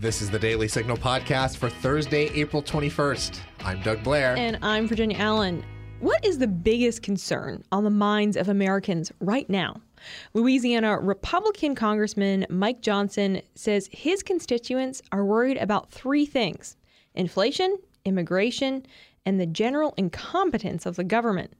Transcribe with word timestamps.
This 0.00 0.22
is 0.22 0.30
the 0.30 0.38
Daily 0.38 0.68
Signal 0.68 0.96
podcast 0.96 1.56
for 1.56 1.68
Thursday, 1.68 2.26
April 2.26 2.62
21st. 2.62 3.40
I'm 3.64 3.82
Doug 3.82 4.04
Blair. 4.04 4.36
And 4.36 4.56
I'm 4.62 4.86
Virginia 4.86 5.16
Allen. 5.18 5.64
What 5.98 6.24
is 6.24 6.38
the 6.38 6.46
biggest 6.46 7.02
concern 7.02 7.64
on 7.72 7.82
the 7.82 7.90
minds 7.90 8.36
of 8.36 8.48
Americans 8.48 9.10
right 9.18 9.50
now? 9.50 9.80
Louisiana 10.34 11.00
Republican 11.00 11.74
Congressman 11.74 12.46
Mike 12.48 12.80
Johnson 12.80 13.42
says 13.56 13.88
his 13.90 14.22
constituents 14.22 15.02
are 15.10 15.24
worried 15.24 15.56
about 15.56 15.90
three 15.90 16.24
things 16.26 16.76
inflation, 17.16 17.76
immigration, 18.04 18.86
and 19.26 19.40
the 19.40 19.46
general 19.46 19.94
incompetence 19.96 20.86
of 20.86 20.94
the 20.94 21.02
government. 21.02 21.52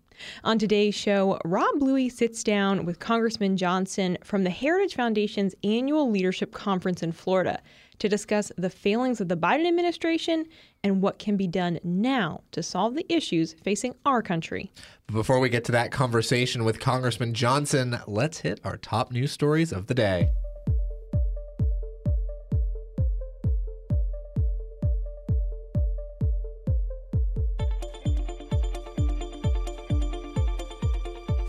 On 0.44 0.58
today's 0.58 0.94
show, 0.94 1.40
Rob 1.44 1.80
Bluey 1.80 2.08
sits 2.08 2.44
down 2.44 2.84
with 2.84 3.00
Congressman 3.00 3.56
Johnson 3.56 4.16
from 4.22 4.44
the 4.44 4.50
Heritage 4.50 4.94
Foundation's 4.94 5.56
annual 5.64 6.08
leadership 6.08 6.52
conference 6.52 7.02
in 7.02 7.10
Florida 7.10 7.60
to 7.98 8.08
discuss 8.08 8.52
the 8.56 8.70
failings 8.70 9.20
of 9.20 9.28
the 9.28 9.36
Biden 9.36 9.66
administration 9.66 10.46
and 10.84 11.02
what 11.02 11.18
can 11.18 11.36
be 11.36 11.46
done 11.46 11.78
now 11.82 12.42
to 12.52 12.62
solve 12.62 12.94
the 12.94 13.06
issues 13.12 13.54
facing 13.64 13.94
our 14.06 14.22
country. 14.22 14.70
Before 15.12 15.38
we 15.38 15.48
get 15.48 15.64
to 15.64 15.72
that 15.72 15.90
conversation 15.90 16.64
with 16.64 16.80
Congressman 16.80 17.34
Johnson, 17.34 17.98
let's 18.06 18.38
hit 18.38 18.60
our 18.64 18.76
top 18.76 19.10
news 19.10 19.32
stories 19.32 19.72
of 19.72 19.86
the 19.86 19.94
day. 19.94 20.30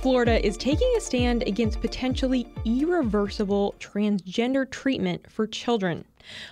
Florida 0.10 0.44
is 0.44 0.58
taking 0.58 0.92
a 0.98 1.00
stand 1.00 1.44
against 1.44 1.82
potentially 1.82 2.52
irreversible 2.66 3.76
transgender 3.80 4.68
treatment 4.68 5.30
for 5.30 5.46
children. 5.46 6.04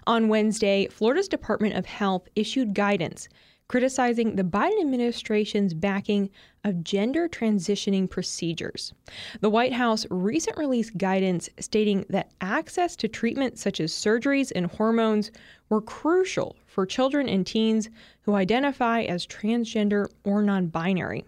On 0.05 0.27
Wednesday, 0.27 0.87
Florida's 0.89 1.27
Department 1.27 1.73
of 1.73 1.87
Health 1.87 2.27
issued 2.35 2.75
guidance 2.75 3.27
criticizing 3.67 4.35
the 4.35 4.43
Biden 4.43 4.79
administration's 4.79 5.73
backing 5.73 6.29
of 6.63 6.83
gender 6.83 7.27
transitioning 7.27 8.09
procedures. 8.09 8.93
The 9.41 9.49
White 9.49 9.73
House 9.73 10.05
recently 10.09 10.65
released 10.65 10.97
guidance 10.97 11.49
stating 11.59 12.05
that 12.09 12.31
access 12.39 12.95
to 12.97 13.07
treatment 13.07 13.59
such 13.59 13.79
as 13.79 13.91
surgeries 13.91 14.51
and 14.55 14.67
hormones 14.67 15.31
were 15.69 15.81
crucial 15.81 16.55
for 16.65 16.85
children 16.85 17.27
and 17.27 17.45
teens 17.45 17.89
who 18.27 18.35
identify 18.35 19.03
as 19.03 19.25
transgender 19.25 20.05
or 20.25 20.43
non 20.43 20.67
binary. 20.67 21.23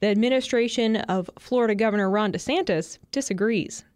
The 0.00 0.08
administration 0.08 0.96
of 0.96 1.30
Florida 1.38 1.74
Governor 1.74 2.10
Ron 2.10 2.32
DeSantis 2.32 2.98
disagrees. 3.12 3.86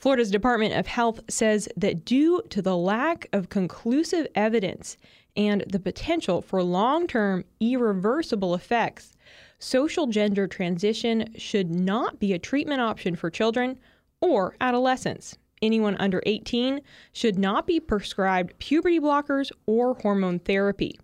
Florida's 0.00 0.32
Department 0.32 0.74
of 0.74 0.88
Health 0.88 1.20
says 1.30 1.68
that 1.76 2.04
due 2.04 2.42
to 2.50 2.60
the 2.60 2.76
lack 2.76 3.28
of 3.32 3.50
conclusive 3.50 4.26
evidence 4.34 4.96
and 5.36 5.64
the 5.68 5.78
potential 5.78 6.42
for 6.42 6.60
long 6.60 7.06
term 7.06 7.44
irreversible 7.60 8.56
effects, 8.56 9.14
social 9.60 10.08
gender 10.08 10.48
transition 10.48 11.32
should 11.38 11.70
not 11.70 12.18
be 12.18 12.32
a 12.32 12.38
treatment 12.38 12.80
option 12.80 13.14
for 13.14 13.30
children 13.30 13.78
or 14.20 14.56
adolescents. 14.60 15.38
Anyone 15.62 15.96
under 16.00 16.20
18 16.26 16.80
should 17.12 17.38
not 17.38 17.64
be 17.64 17.78
prescribed 17.78 18.58
puberty 18.58 18.98
blockers 18.98 19.52
or 19.66 19.94
hormone 19.94 20.40
therapy. 20.40 20.98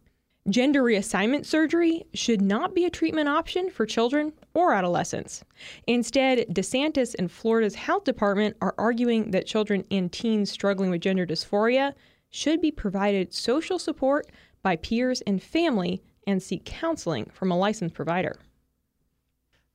Gender 0.49 0.83
reassignment 0.83 1.45
surgery 1.45 2.07
should 2.15 2.41
not 2.41 2.75
be 2.75 2.87
a 2.87 2.91
treatment 2.91 3.29
option 3.29 3.69
for 3.69 3.85
children 3.85 4.33
or 4.55 4.73
adolescents. 4.73 5.45
Instead, 5.87 6.47
DeSantis 6.51 7.15
and 7.19 7.31
Florida's 7.31 7.75
health 7.75 8.05
department 8.05 8.57
are 8.63 8.75
arguing 8.79 9.31
that 9.33 9.47
children 9.47 9.85
and 9.91 10.11
teens 10.11 10.51
struggling 10.51 10.91
with 10.91 11.03
gender 11.03 11.27
dysphoria 11.27 11.93
should 12.31 12.63
be 12.63 12.71
provided 12.71 13.35
social 13.35 13.79
support 13.79 14.27
by 14.63 14.77
peers 14.77 15.21
and 15.27 15.43
family 15.43 16.03
and 16.27 16.43
seek 16.43 16.65
counseling 16.65 17.27
from 17.27 17.51
a 17.51 17.59
licensed 17.59 17.95
provider. 17.95 18.39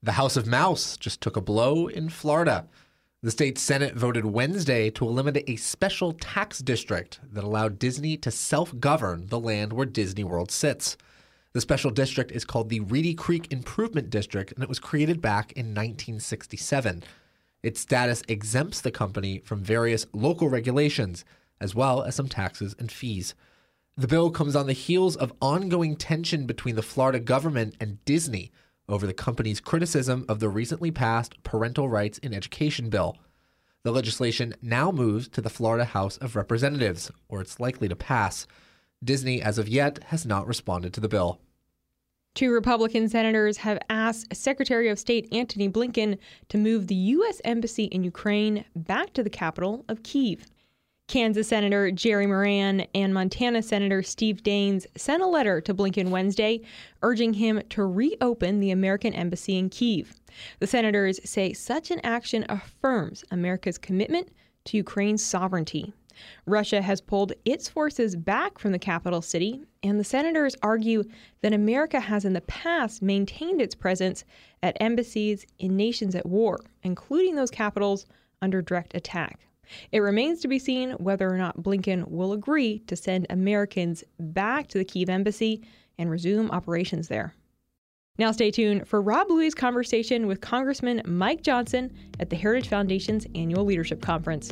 The 0.01 0.13
House 0.13 0.35
of 0.35 0.47
Mouse 0.47 0.97
just 0.97 1.22
took 1.22 1.38
a 1.38 1.41
blow 1.41 1.88
in 1.88 2.09
Florida. 2.09 2.67
The 3.23 3.31
state 3.31 3.57
Senate 3.57 3.95
voted 3.95 4.25
Wednesday 4.25 4.89
to 4.89 5.07
eliminate 5.07 5.50
a 5.50 5.56
special 5.56 6.11
tax 6.11 6.59
district 6.59 7.22
that 7.31 7.45
allowed 7.45 7.79
Disney 7.79 8.17
to 8.17 8.29
self 8.29 8.78
govern 8.81 9.28
the 9.28 9.39
land 9.39 9.72
where 9.72 9.85
Disney 9.85 10.25
World 10.25 10.51
sits. 10.51 10.97
The 11.53 11.62
special 11.62 11.89
district 11.89 12.33
is 12.33 12.44
called 12.44 12.67
the 12.67 12.81
Reedy 12.81 13.13
Creek 13.13 13.50
Improvement 13.50 14.09
District, 14.09 14.51
and 14.51 14.62
it 14.62 14.67
was 14.67 14.81
created 14.81 15.22
back 15.22 15.53
in 15.53 15.67
1967. 15.67 17.01
Its 17.63 17.79
status 17.79 18.23
exempts 18.28 18.81
the 18.81 18.91
company 18.91 19.39
from 19.39 19.63
various 19.63 20.06
local 20.12 20.50
regulations, 20.50 21.23
as 21.62 21.73
well 21.73 22.03
as 22.03 22.16
some 22.16 22.28
taxes 22.28 22.75
and 22.78 22.91
fees. 22.91 23.35
The 23.95 24.09
bill 24.09 24.31
comes 24.31 24.53
on 24.53 24.67
the 24.67 24.73
heels 24.73 25.16
of 25.16 25.31
ongoing 25.41 25.95
tension 25.95 26.45
between 26.45 26.75
the 26.75 26.81
Florida 26.81 27.22
government 27.22 27.78
and 27.79 28.03
Disney 28.03 28.51
over 28.93 29.07
the 29.07 29.13
company's 29.13 29.59
criticism 29.59 30.23
of 30.29 30.39
the 30.39 30.49
recently 30.49 30.91
passed 30.91 31.41
Parental 31.41 31.89
Rights 31.89 32.19
in 32.19 32.31
Education 32.31 32.91
bill. 32.91 33.17
The 33.83 33.91
legislation 33.91 34.53
now 34.61 34.91
moves 34.91 35.27
to 35.29 35.41
the 35.41 35.49
Florida 35.49 35.83
House 35.83 36.17
of 36.17 36.35
Representatives, 36.35 37.11
where 37.27 37.41
it's 37.41 37.59
likely 37.59 37.87
to 37.89 37.95
pass. 37.95 38.45
Disney, 39.03 39.41
as 39.41 39.57
of 39.57 39.67
yet, 39.67 40.03
has 40.05 40.27
not 40.27 40.45
responded 40.45 40.93
to 40.93 41.01
the 41.01 41.09
bill. 41.09 41.39
Two 42.35 42.51
Republican 42.51 43.09
senators 43.09 43.57
have 43.57 43.79
asked 43.89 44.35
Secretary 44.35 44.89
of 44.89 44.99
State 44.99 45.27
Antony 45.31 45.67
Blinken 45.67 46.19
to 46.49 46.57
move 46.59 46.85
the 46.85 46.95
U.S. 46.95 47.41
Embassy 47.43 47.85
in 47.85 48.03
Ukraine 48.03 48.63
back 48.75 49.11
to 49.13 49.23
the 49.23 49.29
capital 49.29 49.85
of 49.89 50.03
Kiev. 50.03 50.45
Kansas 51.07 51.49
Senator 51.49 51.91
Jerry 51.91 52.25
Moran 52.25 52.87
and 52.95 53.13
Montana 53.13 53.61
Senator 53.61 54.01
Steve 54.01 54.41
Daines 54.41 54.87
sent 54.95 55.21
a 55.21 55.27
letter 55.27 55.61
to 55.61 55.73
Blinken 55.73 56.09
Wednesday 56.09 56.61
urging 57.03 57.33
him 57.33 57.61
to 57.69 57.85
reopen 57.85 58.59
the 58.59 58.71
American 58.71 59.13
embassy 59.13 59.57
in 59.57 59.69
Kiev. 59.69 60.15
The 60.59 60.67
senators 60.67 61.19
say 61.29 61.53
such 61.53 61.91
an 61.91 61.99
action 62.03 62.45
affirms 62.49 63.23
America's 63.29 63.77
commitment 63.77 64.29
to 64.65 64.77
Ukraine's 64.77 65.23
sovereignty. 65.23 65.93
Russia 66.45 66.81
has 66.81 67.01
pulled 67.01 67.33
its 67.43 67.67
forces 67.67 68.15
back 68.15 68.57
from 68.57 68.71
the 68.71 68.79
capital 68.79 69.21
city, 69.21 69.61
and 69.83 69.99
the 69.99 70.03
senators 70.03 70.55
argue 70.63 71.03
that 71.41 71.53
America 71.53 71.99
has 71.99 72.23
in 72.23 72.33
the 72.33 72.41
past 72.41 73.01
maintained 73.01 73.61
its 73.61 73.75
presence 73.75 74.23
at 74.63 74.77
embassies 74.79 75.45
in 75.59 75.75
nations 75.75 76.15
at 76.15 76.25
war, 76.25 76.59
including 76.81 77.35
those 77.35 77.51
capitals 77.51 78.05
under 78.41 78.61
direct 78.61 78.95
attack. 78.95 79.39
It 79.91 80.00
remains 80.00 80.41
to 80.41 80.47
be 80.47 80.59
seen 80.59 80.91
whether 80.91 81.29
or 81.29 81.38
not 81.38 81.63
Blinken 81.63 82.07
will 82.09 82.34
agree 82.34 82.79
to 82.88 82.96
send 82.96 83.28
Americans 83.29 84.03
back 84.19 84.68
to 84.69 84.78
the 84.78 84.85
Kiev 84.85 85.09
embassy 85.09 85.63
and 85.97 86.09
resume 86.09 86.51
operations 86.51 87.07
there. 87.07 87.34
Now, 88.19 88.31
stay 88.31 88.51
tuned 88.51 88.88
for 88.88 89.01
Rob 89.01 89.28
Bluey's 89.28 89.56
conversation 89.56 90.28
with 90.28 90.40
Congressman 90.40 91.01
Mike 91.06 91.41
Johnson 91.41 91.91
at 92.19 92.29
the 92.29 92.35
Heritage 92.35 92.68
Foundation's 92.68 93.25
annual 93.34 93.66
leadership 93.66 94.01
conference. 94.01 94.51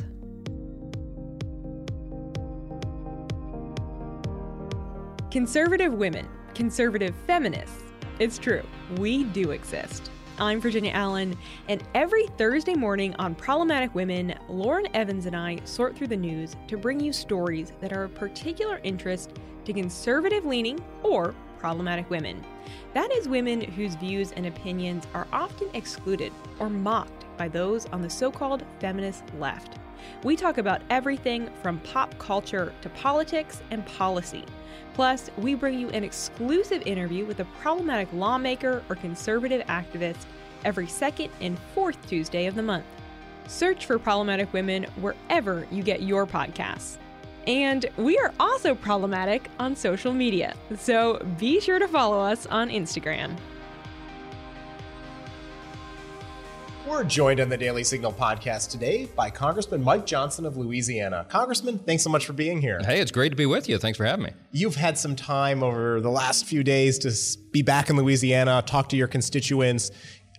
Conservative 5.30 5.94
women, 5.94 6.28
conservative 6.54 7.14
feminists. 7.26 7.84
It's 8.18 8.36
true, 8.36 8.62
we 8.98 9.24
do 9.24 9.52
exist. 9.52 10.10
I'm 10.42 10.60
Virginia 10.60 10.90
Allen, 10.90 11.36
and 11.68 11.84
every 11.94 12.26
Thursday 12.36 12.74
morning 12.74 13.14
on 13.14 13.36
Problematic 13.36 13.94
Women, 13.94 14.34
Lauren 14.48 14.88
Evans 14.92 15.26
and 15.26 15.36
I 15.36 15.60
sort 15.62 15.96
through 15.96 16.08
the 16.08 16.16
news 16.16 16.56
to 16.66 16.76
bring 16.76 16.98
you 16.98 17.12
stories 17.12 17.72
that 17.80 17.92
are 17.92 18.02
of 18.02 18.14
particular 18.16 18.80
interest 18.82 19.30
to 19.64 19.72
conservative 19.72 20.44
leaning 20.44 20.84
or 21.04 21.32
problematic 21.60 22.10
women. 22.10 22.44
That 22.92 23.12
is, 23.12 23.28
women 23.28 23.60
whose 23.60 23.94
views 23.94 24.32
and 24.32 24.46
opinions 24.46 25.06
are 25.14 25.28
often 25.32 25.68
excluded 25.74 26.32
or 26.58 26.68
mocked 26.68 27.24
by 27.36 27.46
those 27.46 27.86
on 27.86 28.02
the 28.02 28.10
so 28.10 28.32
called 28.32 28.64
feminist 28.80 29.22
left. 29.38 29.78
We 30.22 30.36
talk 30.36 30.58
about 30.58 30.82
everything 30.90 31.50
from 31.62 31.78
pop 31.80 32.16
culture 32.18 32.72
to 32.80 32.88
politics 32.90 33.62
and 33.70 33.84
policy. 33.86 34.44
Plus, 34.94 35.30
we 35.38 35.54
bring 35.54 35.78
you 35.78 35.88
an 35.90 36.04
exclusive 36.04 36.82
interview 36.86 37.24
with 37.24 37.40
a 37.40 37.44
problematic 37.60 38.08
lawmaker 38.12 38.82
or 38.88 38.96
conservative 38.96 39.66
activist 39.66 40.26
every 40.64 40.86
second 40.86 41.30
and 41.40 41.58
fourth 41.74 41.96
Tuesday 42.06 42.46
of 42.46 42.54
the 42.54 42.62
month. 42.62 42.84
Search 43.48 43.86
for 43.86 43.98
Problematic 43.98 44.52
Women 44.52 44.84
wherever 45.00 45.66
you 45.70 45.82
get 45.82 46.02
your 46.02 46.26
podcasts. 46.26 46.98
And 47.46 47.86
we 47.96 48.18
are 48.18 48.32
also 48.38 48.74
problematic 48.74 49.48
on 49.58 49.74
social 49.74 50.12
media, 50.12 50.54
so 50.78 51.18
be 51.38 51.58
sure 51.58 51.80
to 51.80 51.88
follow 51.88 52.20
us 52.20 52.46
on 52.46 52.70
Instagram. 52.70 53.36
We're 56.86 57.04
joined 57.04 57.38
on 57.38 57.48
the 57.48 57.56
Daily 57.56 57.84
Signal 57.84 58.12
podcast 58.12 58.70
today 58.70 59.06
by 59.14 59.30
Congressman 59.30 59.84
Mike 59.84 60.04
Johnson 60.04 60.44
of 60.44 60.56
Louisiana. 60.56 61.24
Congressman, 61.28 61.78
thanks 61.78 62.02
so 62.02 62.10
much 62.10 62.26
for 62.26 62.32
being 62.32 62.60
here. 62.60 62.80
Hey, 62.84 63.00
it's 63.00 63.12
great 63.12 63.28
to 63.28 63.36
be 63.36 63.46
with 63.46 63.68
you. 63.68 63.78
Thanks 63.78 63.96
for 63.96 64.04
having 64.04 64.24
me. 64.24 64.32
You've 64.50 64.74
had 64.74 64.98
some 64.98 65.14
time 65.14 65.62
over 65.62 66.00
the 66.00 66.10
last 66.10 66.44
few 66.44 66.64
days 66.64 66.98
to 67.00 67.38
be 67.52 67.62
back 67.62 67.88
in 67.88 67.96
Louisiana, 67.96 68.62
talk 68.66 68.88
to 68.88 68.96
your 68.96 69.06
constituents. 69.06 69.92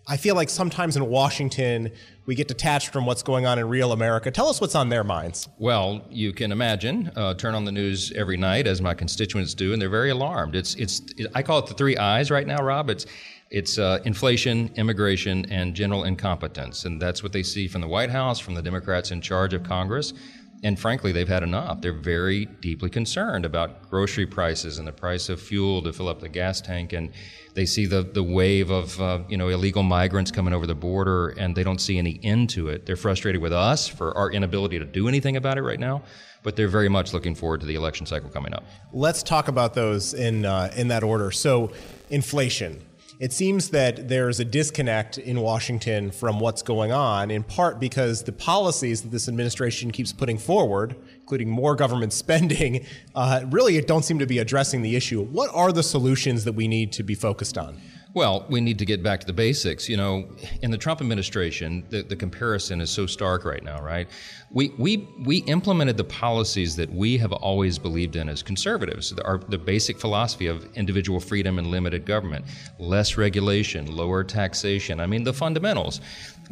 I 0.06 0.18
feel 0.18 0.36
like 0.36 0.50
sometimes 0.50 0.98
in 0.98 1.06
Washington, 1.08 1.90
we 2.26 2.36
get 2.36 2.50
detached 2.50 2.90
from 2.90 3.06
what's 3.06 3.24
going 3.24 3.46
on 3.46 3.58
in 3.58 3.70
real 3.70 3.94
America. 3.94 4.32
Tell 4.32 4.50
us 4.50 4.60
what's 4.60 4.76
on 4.76 4.90
their 4.90 5.04
minds. 5.04 5.48
Well, 5.58 6.06
you 6.10 6.34
can 6.34 6.52
imagine. 6.52 7.10
Uh, 7.16 7.36
turn 7.36 7.56
on 7.56 7.64
the 7.64 7.72
news 7.72 8.12
every 8.12 8.36
night, 8.36 8.68
as 8.68 8.82
my 8.82 8.94
constituents 8.94 9.54
do, 9.54 9.72
and 9.72 9.82
they're 9.82 9.90
very 9.90 10.10
alarmed. 10.10 10.56
It's, 10.56 10.76
it's, 10.76 11.02
it, 11.18 11.28
I 11.34 11.42
call 11.42 11.60
it 11.60 11.68
the 11.68 11.74
three 11.74 11.96
I's 11.96 12.32
right 12.32 12.46
now, 12.46 12.62
Rob. 12.62 12.90
It's, 12.90 13.06
it's 13.50 13.78
uh, 13.78 14.00
inflation, 14.04 14.72
immigration, 14.76 15.46
and 15.50 15.74
general 15.74 16.04
incompetence, 16.04 16.84
and 16.84 17.02
that's 17.02 17.24
what 17.24 17.32
they 17.32 17.44
see 17.44 17.70
from 17.70 17.80
the 17.80 17.88
White 17.88 18.10
House, 18.10 18.40
from 18.40 18.56
the 18.56 18.62
Democrats 18.62 19.12
in 19.12 19.22
charge 19.22 19.54
of 19.54 19.64
Congress. 19.64 20.14
And 20.64 20.80
frankly, 20.80 21.12
they've 21.12 21.28
had 21.28 21.44
enough. 21.44 21.82
They're 21.82 21.92
very 21.92 22.46
deeply 22.46 22.90
concerned 22.90 23.46
about 23.46 23.90
grocery 23.90 24.26
prices 24.26 24.80
and 24.80 24.88
the 24.88 24.94
price 24.94 25.28
of 25.28 25.42
fuel 25.42 25.82
to 25.82 25.92
fill 25.92 26.08
up 26.08 26.22
the 26.22 26.30
gas 26.30 26.62
tank. 26.62 26.94
And 26.94 27.12
they 27.54 27.66
see 27.66 27.86
the, 27.86 28.02
the 28.02 28.24
wave 28.24 28.70
of 28.72 29.00
uh, 29.02 29.20
you 29.28 29.36
know 29.38 29.50
illegal 29.50 29.84
migrants 29.84 30.32
coming 30.32 30.54
over 30.54 30.66
the 30.66 30.76
border, 30.76 31.30
and 31.30 31.54
they 31.56 31.64
don't 31.64 31.80
see 31.80 31.98
any 31.98 32.20
end 32.24 32.50
to 32.52 32.70
it. 32.70 32.86
They're 32.86 32.96
frustrated 32.96 33.42
with 33.42 33.52
us 33.52 33.88
for 33.88 34.16
our 34.18 34.32
inability 34.32 34.80
to 34.80 34.86
do 34.86 35.08
anything 35.10 35.36
about 35.36 35.58
it 35.58 35.64
right 35.64 35.80
now. 35.80 36.04
But 36.44 36.56
they're 36.56 36.68
very 36.68 36.90
much 36.90 37.14
looking 37.14 37.36
forward 37.36 37.62
to 37.62 37.66
the 37.66 37.76
election 37.76 38.06
cycle 38.06 38.30
coming 38.30 38.54
up. 38.54 38.66
Let's 38.92 39.24
talk 39.24 39.48
about 39.48 39.74
those 39.74 40.14
in 40.14 40.46
uh, 40.46 40.74
in 40.76 40.88
that 40.90 41.04
order. 41.04 41.32
So, 41.32 41.72
inflation 42.10 42.82
it 43.20 43.32
seems 43.32 43.70
that 43.70 44.10
there's 44.10 44.40
a 44.40 44.46
disconnect 44.46 45.18
in 45.18 45.40
Washington 45.40 46.12
from 46.12 46.40
what's 46.40 46.62
going 46.62 46.92
on, 46.92 47.32
in 47.32 47.44
part 47.44 47.80
because 47.80 48.24
the 48.24 48.32
policies 48.32 49.02
that 49.02 49.12
this 49.12 49.28
administration 49.28 49.92
keeps 49.92 50.12
putting 50.12 50.38
forward, 50.38 50.96
including 51.22 51.50
more 51.50 51.76
government 51.76 52.14
spending, 52.24 52.86
uh, 53.16 53.44
really 53.50 53.80
don't 53.82 54.04
seem 54.04 54.20
to 54.20 54.28
be 54.28 54.40
addressing 54.40 54.82
the 54.82 54.96
issue. 54.96 55.24
What 55.24 55.50
are 55.54 55.72
the 55.72 55.84
solutions 55.84 56.44
that 56.46 56.54
we 56.54 56.68
need 56.68 56.92
to 56.94 57.04
be 57.04 57.16
focused 57.16 57.58
on? 57.58 57.80
Well, 58.16 58.46
we 58.48 58.62
need 58.62 58.78
to 58.78 58.86
get 58.86 59.02
back 59.02 59.22
to 59.22 59.26
the 59.26 59.34
basics. 59.34 59.90
You 59.90 59.98
know, 59.98 60.30
in 60.62 60.70
the 60.70 60.78
Trump 60.78 61.02
administration, 61.02 61.84
the, 61.90 62.04
the 62.04 62.16
comparison 62.16 62.80
is 62.80 62.92
so 62.92 63.08
stark 63.08 63.44
right 63.44 63.64
now, 63.64 63.82
right? 63.82 64.08
We, 64.52 64.70
we, 64.78 65.10
we 65.26 65.38
implemented 65.38 65.98
the 65.98 66.04
policies 66.04 66.76
that 66.76 66.94
we 66.94 67.18
have 67.18 67.32
always 67.32 67.80
believed 67.80 68.16
in 68.16 68.30
as 68.30 68.44
conservatives. 68.44 69.12
Our, 69.26 69.40
the 69.40 69.58
basic 69.58 70.00
philosophy 70.00 70.46
of 70.46 70.72
individual 70.78 71.20
freedom 71.20 71.58
and 71.58 71.72
limited 71.72 72.06
government, 72.06 72.46
less 72.78 73.18
regulation, 73.18 73.88
lower 73.88 74.24
taxation. 74.24 75.00
I 75.00 75.08
mean, 75.08 75.24
the 75.24 75.34
fundamentals 75.34 76.00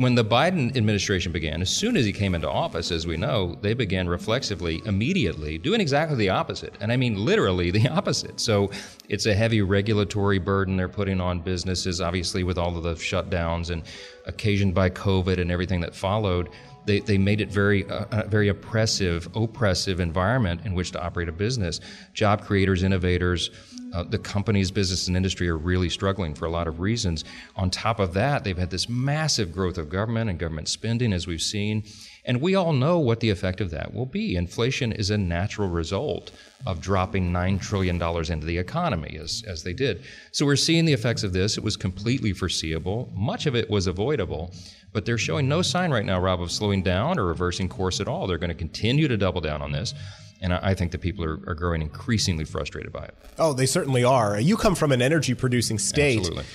when 0.02 0.16
the 0.16 0.26
Biden 0.26 0.76
administration 0.76 1.32
began, 1.32 1.62
as 1.62 1.70
soon 1.70 1.96
as 1.96 2.06
he 2.06 2.14
came 2.14 2.34
into 2.34 2.50
office, 2.50 2.92
as 2.92 3.06
we 3.06 3.18
know, 3.18 3.58
they 3.62 3.74
began 3.74 4.08
reflexively, 4.08 4.82
immediately, 4.86 5.58
doing 5.58 5.82
exactly 5.82 6.18
the 6.18 6.30
opposite. 6.30 6.74
And 6.80 6.92
I 6.92 6.98
mean 6.98 7.24
literally 7.24 7.72
the 7.72 7.88
opposite. 7.98 8.40
So 8.40 8.72
it's 9.10 9.26
a 9.26 9.34
heavy 9.34 9.62
regulatory 9.62 10.40
burden 10.40 10.78
they're 10.78 10.90
putting 10.90 11.22
on 11.22 11.42
businesses, 11.42 12.02
obviously, 12.02 12.44
with 12.44 12.58
all 12.58 12.76
of 12.78 12.84
the 12.84 12.94
shutdowns 12.94 13.70
and 13.70 13.84
occasioned 14.26 14.74
by 14.74 14.90
COVID 14.90 15.40
and 15.40 15.52
everything 15.52 15.82
that 15.82 15.96
followed. 15.96 16.50
They, 16.86 17.00
they 17.00 17.18
made 17.18 17.42
it 17.42 17.50
very 17.50 17.88
uh, 17.90 18.06
a 18.12 18.28
very 18.28 18.48
oppressive, 18.48 19.28
oppressive 19.36 20.00
environment 20.00 20.62
in 20.66 20.74
which 20.74 20.92
to 20.92 21.02
operate 21.02 21.30
a 21.30 21.32
business. 21.32 21.80
Job 22.14 22.44
creators, 22.44 22.84
innovators, 22.84 23.52
uh, 23.94 24.04
the 24.04 24.18
companies, 24.18 24.72
business, 24.72 25.08
and 25.08 25.18
industry 25.18 25.50
are 25.50 25.58
really 25.58 25.90
struggling 25.90 26.34
for 26.34 26.46
a 26.46 26.50
lot 26.50 26.68
of 26.68 26.80
reasons. 26.80 27.26
On 27.56 27.70
top 27.70 28.00
of 28.00 28.14
that, 28.14 28.44
they've 28.44 28.58
had 28.58 28.70
this 28.70 28.88
massive 28.88 29.52
growth 29.52 29.78
of 29.78 29.90
government 29.90 30.30
and 30.30 30.40
government 30.40 30.70
spending, 30.70 31.12
as 31.12 31.28
we've 31.28 31.42
seen. 31.42 31.84
And 32.24 32.40
we 32.40 32.56
all 32.56 32.72
know 32.72 33.00
what 33.00 33.20
the 33.20 33.30
effect 33.30 33.62
of 33.62 33.72
that 33.72 33.94
will 33.94 34.06
be. 34.06 34.36
Inflation 34.36 34.92
is 34.92 35.10
a 35.10 35.18
natural 35.18 35.68
result 35.68 36.32
of 36.66 36.80
dropping 36.80 37.32
$9 37.32 37.60
trillion 37.62 37.96
into 37.96 38.46
the 38.46 38.58
economy, 38.58 39.18
as, 39.20 39.44
as 39.48 39.64
they 39.64 39.74
did. 39.74 40.04
So 40.32 40.46
we're 40.46 40.56
seeing 40.56 40.86
the 40.86 40.94
effects 40.94 41.24
of 41.24 41.34
this. 41.34 41.58
It 41.58 41.64
was 41.64 41.76
completely 41.76 42.32
foreseeable. 42.32 43.12
Much 43.14 43.46
of 43.46 43.56
it 43.56 43.70
was 43.70 43.88
avoidable. 43.88 44.54
But 44.94 45.06
they're 45.06 45.18
showing 45.18 45.48
no 45.48 45.62
sign 45.62 45.92
right 45.92 46.06
now, 46.06 46.20
Rob, 46.20 46.42
of 46.42 46.52
slowing 46.52 46.84
down 46.84 47.18
or 47.18 47.26
reversing 47.26 47.70
course 47.70 48.00
at 48.00 48.08
all. 48.08 48.28
They're 48.28 48.38
going 48.38 48.50
to 48.50 48.56
continue 48.56 49.08
to 49.08 49.18
double 49.18 49.42
down 49.42 49.62
on 49.62 49.72
this. 49.72 49.94
And 50.42 50.54
I 50.54 50.74
think 50.74 50.92
that 50.92 51.02
people 51.02 51.24
are, 51.24 51.40
are 51.48 51.54
growing 51.54 51.82
increasingly 51.82 52.46
frustrated 52.46 52.92
by 52.92 53.06
it. 53.06 53.16
Oh, 53.38 53.54
they 53.54 53.68
certainly 53.68 54.04
are. 54.04 54.40
You 54.40 54.58
come 54.58 54.74
from 54.76 54.92
an 54.92 55.02
energy 55.02 55.36
producing 55.36 55.78
state. 55.78 56.18
Absolutely. 56.20 56.46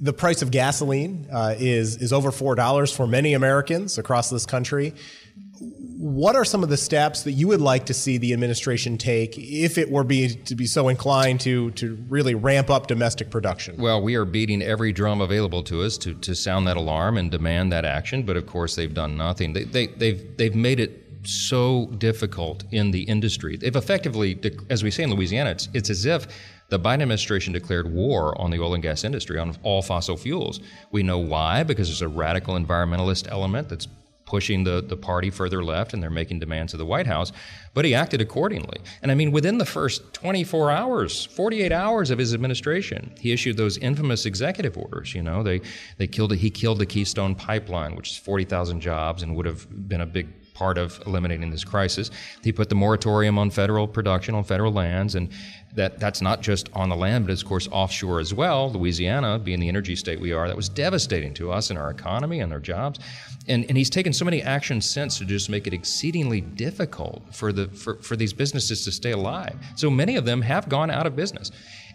The 0.00 0.12
price 0.12 0.42
of 0.42 0.50
gasoline 0.50 1.28
uh, 1.32 1.54
is, 1.58 1.96
is 1.96 2.12
over 2.12 2.30
$4 2.30 2.94
for 2.94 3.06
many 3.06 3.34
Americans 3.34 3.98
across 3.98 4.30
this 4.30 4.46
country. 4.46 4.94
What 5.62 6.34
are 6.34 6.46
some 6.46 6.62
of 6.62 6.70
the 6.70 6.78
steps 6.78 7.24
that 7.24 7.32
you 7.32 7.48
would 7.48 7.60
like 7.60 7.86
to 7.86 7.94
see 7.94 8.16
the 8.16 8.32
administration 8.32 8.96
take 8.96 9.36
if 9.36 9.76
it 9.76 9.90
were 9.90 10.04
be, 10.04 10.34
to 10.34 10.54
be 10.54 10.66
so 10.66 10.88
inclined 10.88 11.40
to, 11.40 11.70
to 11.72 12.02
really 12.08 12.34
ramp 12.34 12.70
up 12.70 12.86
domestic 12.86 13.30
production? 13.30 13.76
Well, 13.76 14.00
we 14.00 14.14
are 14.14 14.24
beating 14.24 14.62
every 14.62 14.92
drum 14.92 15.20
available 15.20 15.62
to 15.64 15.82
us 15.82 15.98
to, 15.98 16.14
to 16.14 16.34
sound 16.34 16.66
that 16.68 16.78
alarm 16.78 17.18
and 17.18 17.30
demand 17.30 17.72
that 17.72 17.84
action, 17.84 18.22
but 18.22 18.38
of 18.38 18.46
course 18.46 18.76
they've 18.76 18.94
done 18.94 19.18
nothing. 19.18 19.52
They, 19.52 19.64
they, 19.64 19.86
they've, 19.88 20.36
they've 20.38 20.54
made 20.54 20.80
it 20.80 21.06
so 21.24 21.86
difficult 21.98 22.64
in 22.70 22.90
the 22.90 23.02
industry. 23.02 23.58
They've 23.58 23.76
effectively, 23.76 24.40
as 24.70 24.82
we 24.82 24.90
say 24.90 25.02
in 25.02 25.10
Louisiana, 25.10 25.50
it's, 25.50 25.68
it's 25.74 25.90
as 25.90 26.06
if 26.06 26.26
the 26.70 26.78
Biden 26.78 27.02
administration 27.02 27.52
declared 27.52 27.92
war 27.92 28.40
on 28.40 28.50
the 28.50 28.58
oil 28.58 28.72
and 28.74 28.82
gas 28.82 29.04
industry, 29.04 29.38
on 29.38 29.54
all 29.62 29.82
fossil 29.82 30.16
fuels. 30.16 30.60
We 30.92 31.02
know 31.02 31.18
why, 31.18 31.62
because 31.62 31.88
there's 31.88 32.00
a 32.00 32.08
radical 32.08 32.54
environmentalist 32.54 33.30
element 33.30 33.68
that's 33.68 33.86
pushing 34.30 34.62
the, 34.62 34.80
the 34.80 34.96
party 34.96 35.28
further 35.28 35.62
left 35.64 35.92
and 35.92 36.00
they're 36.00 36.08
making 36.08 36.38
demands 36.38 36.72
of 36.72 36.78
the 36.78 36.86
White 36.86 37.08
House. 37.08 37.32
But 37.72 37.84
he 37.84 37.94
acted 37.94 38.20
accordingly. 38.20 38.78
And 39.00 39.12
I 39.12 39.14
mean, 39.14 39.30
within 39.30 39.58
the 39.58 39.64
first 39.64 40.12
24 40.14 40.72
hours, 40.72 41.24
48 41.24 41.70
hours 41.70 42.10
of 42.10 42.18
his 42.18 42.34
administration, 42.34 43.14
he 43.20 43.32
issued 43.32 43.56
those 43.56 43.78
infamous 43.78 44.26
executive 44.26 44.76
orders. 44.76 45.14
You 45.14 45.22
know, 45.22 45.42
they, 45.42 45.60
they 45.96 46.08
killed, 46.08 46.34
he 46.34 46.50
killed 46.50 46.78
the 46.78 46.86
Keystone 46.86 47.36
Pipeline, 47.36 47.94
which 47.94 48.10
is 48.10 48.16
40,000 48.16 48.80
jobs 48.80 49.22
and 49.22 49.36
would 49.36 49.46
have 49.46 49.68
been 49.88 50.00
a 50.00 50.06
big 50.06 50.26
part 50.60 50.76
of 50.76 51.00
eliminating 51.06 51.50
this 51.50 51.64
crisis. 51.64 52.10
He 52.44 52.52
put 52.52 52.68
the 52.68 52.74
moratorium 52.74 53.38
on 53.38 53.48
federal 53.48 53.88
production 53.88 54.34
on 54.34 54.44
federal 54.44 54.70
lands, 54.70 55.14
and 55.14 55.30
that 55.74 55.98
that's 55.98 56.20
not 56.20 56.42
just 56.42 56.68
on 56.74 56.90
the 56.90 56.96
land, 56.96 57.26
but 57.26 57.32
of 57.32 57.42
course 57.46 57.66
offshore 57.72 58.20
as 58.20 58.34
well. 58.34 58.70
Louisiana, 58.70 59.38
being 59.38 59.58
the 59.58 59.68
energy 59.68 59.96
state 59.96 60.20
we 60.20 60.32
are, 60.32 60.48
that 60.48 60.56
was 60.56 60.68
devastating 60.68 61.32
to 61.34 61.50
us 61.50 61.70
and 61.70 61.78
our 61.78 61.90
economy 61.90 62.40
and 62.40 62.52
our 62.52 62.60
jobs. 62.60 62.98
And, 63.48 63.64
and 63.70 63.78
he's 63.78 63.88
taken 63.88 64.12
so 64.12 64.26
many 64.26 64.42
actions 64.42 64.84
since 64.84 65.16
to 65.16 65.24
just 65.24 65.48
make 65.48 65.66
it 65.66 65.72
exceedingly 65.72 66.42
difficult 66.42 67.22
for 67.34 67.52
the 67.52 67.59
for, 67.68 67.96
for 67.96 68.16
these 68.16 68.32
businesses 68.32 68.84
to 68.84 68.92
stay 68.92 69.12
alive. 69.12 69.56
So 69.76 69.90
many 69.90 70.16
of 70.16 70.24
them 70.24 70.42
have 70.42 70.68
gone 70.68 70.90
out 70.90 71.06
of 71.06 71.16
business. 71.16 71.50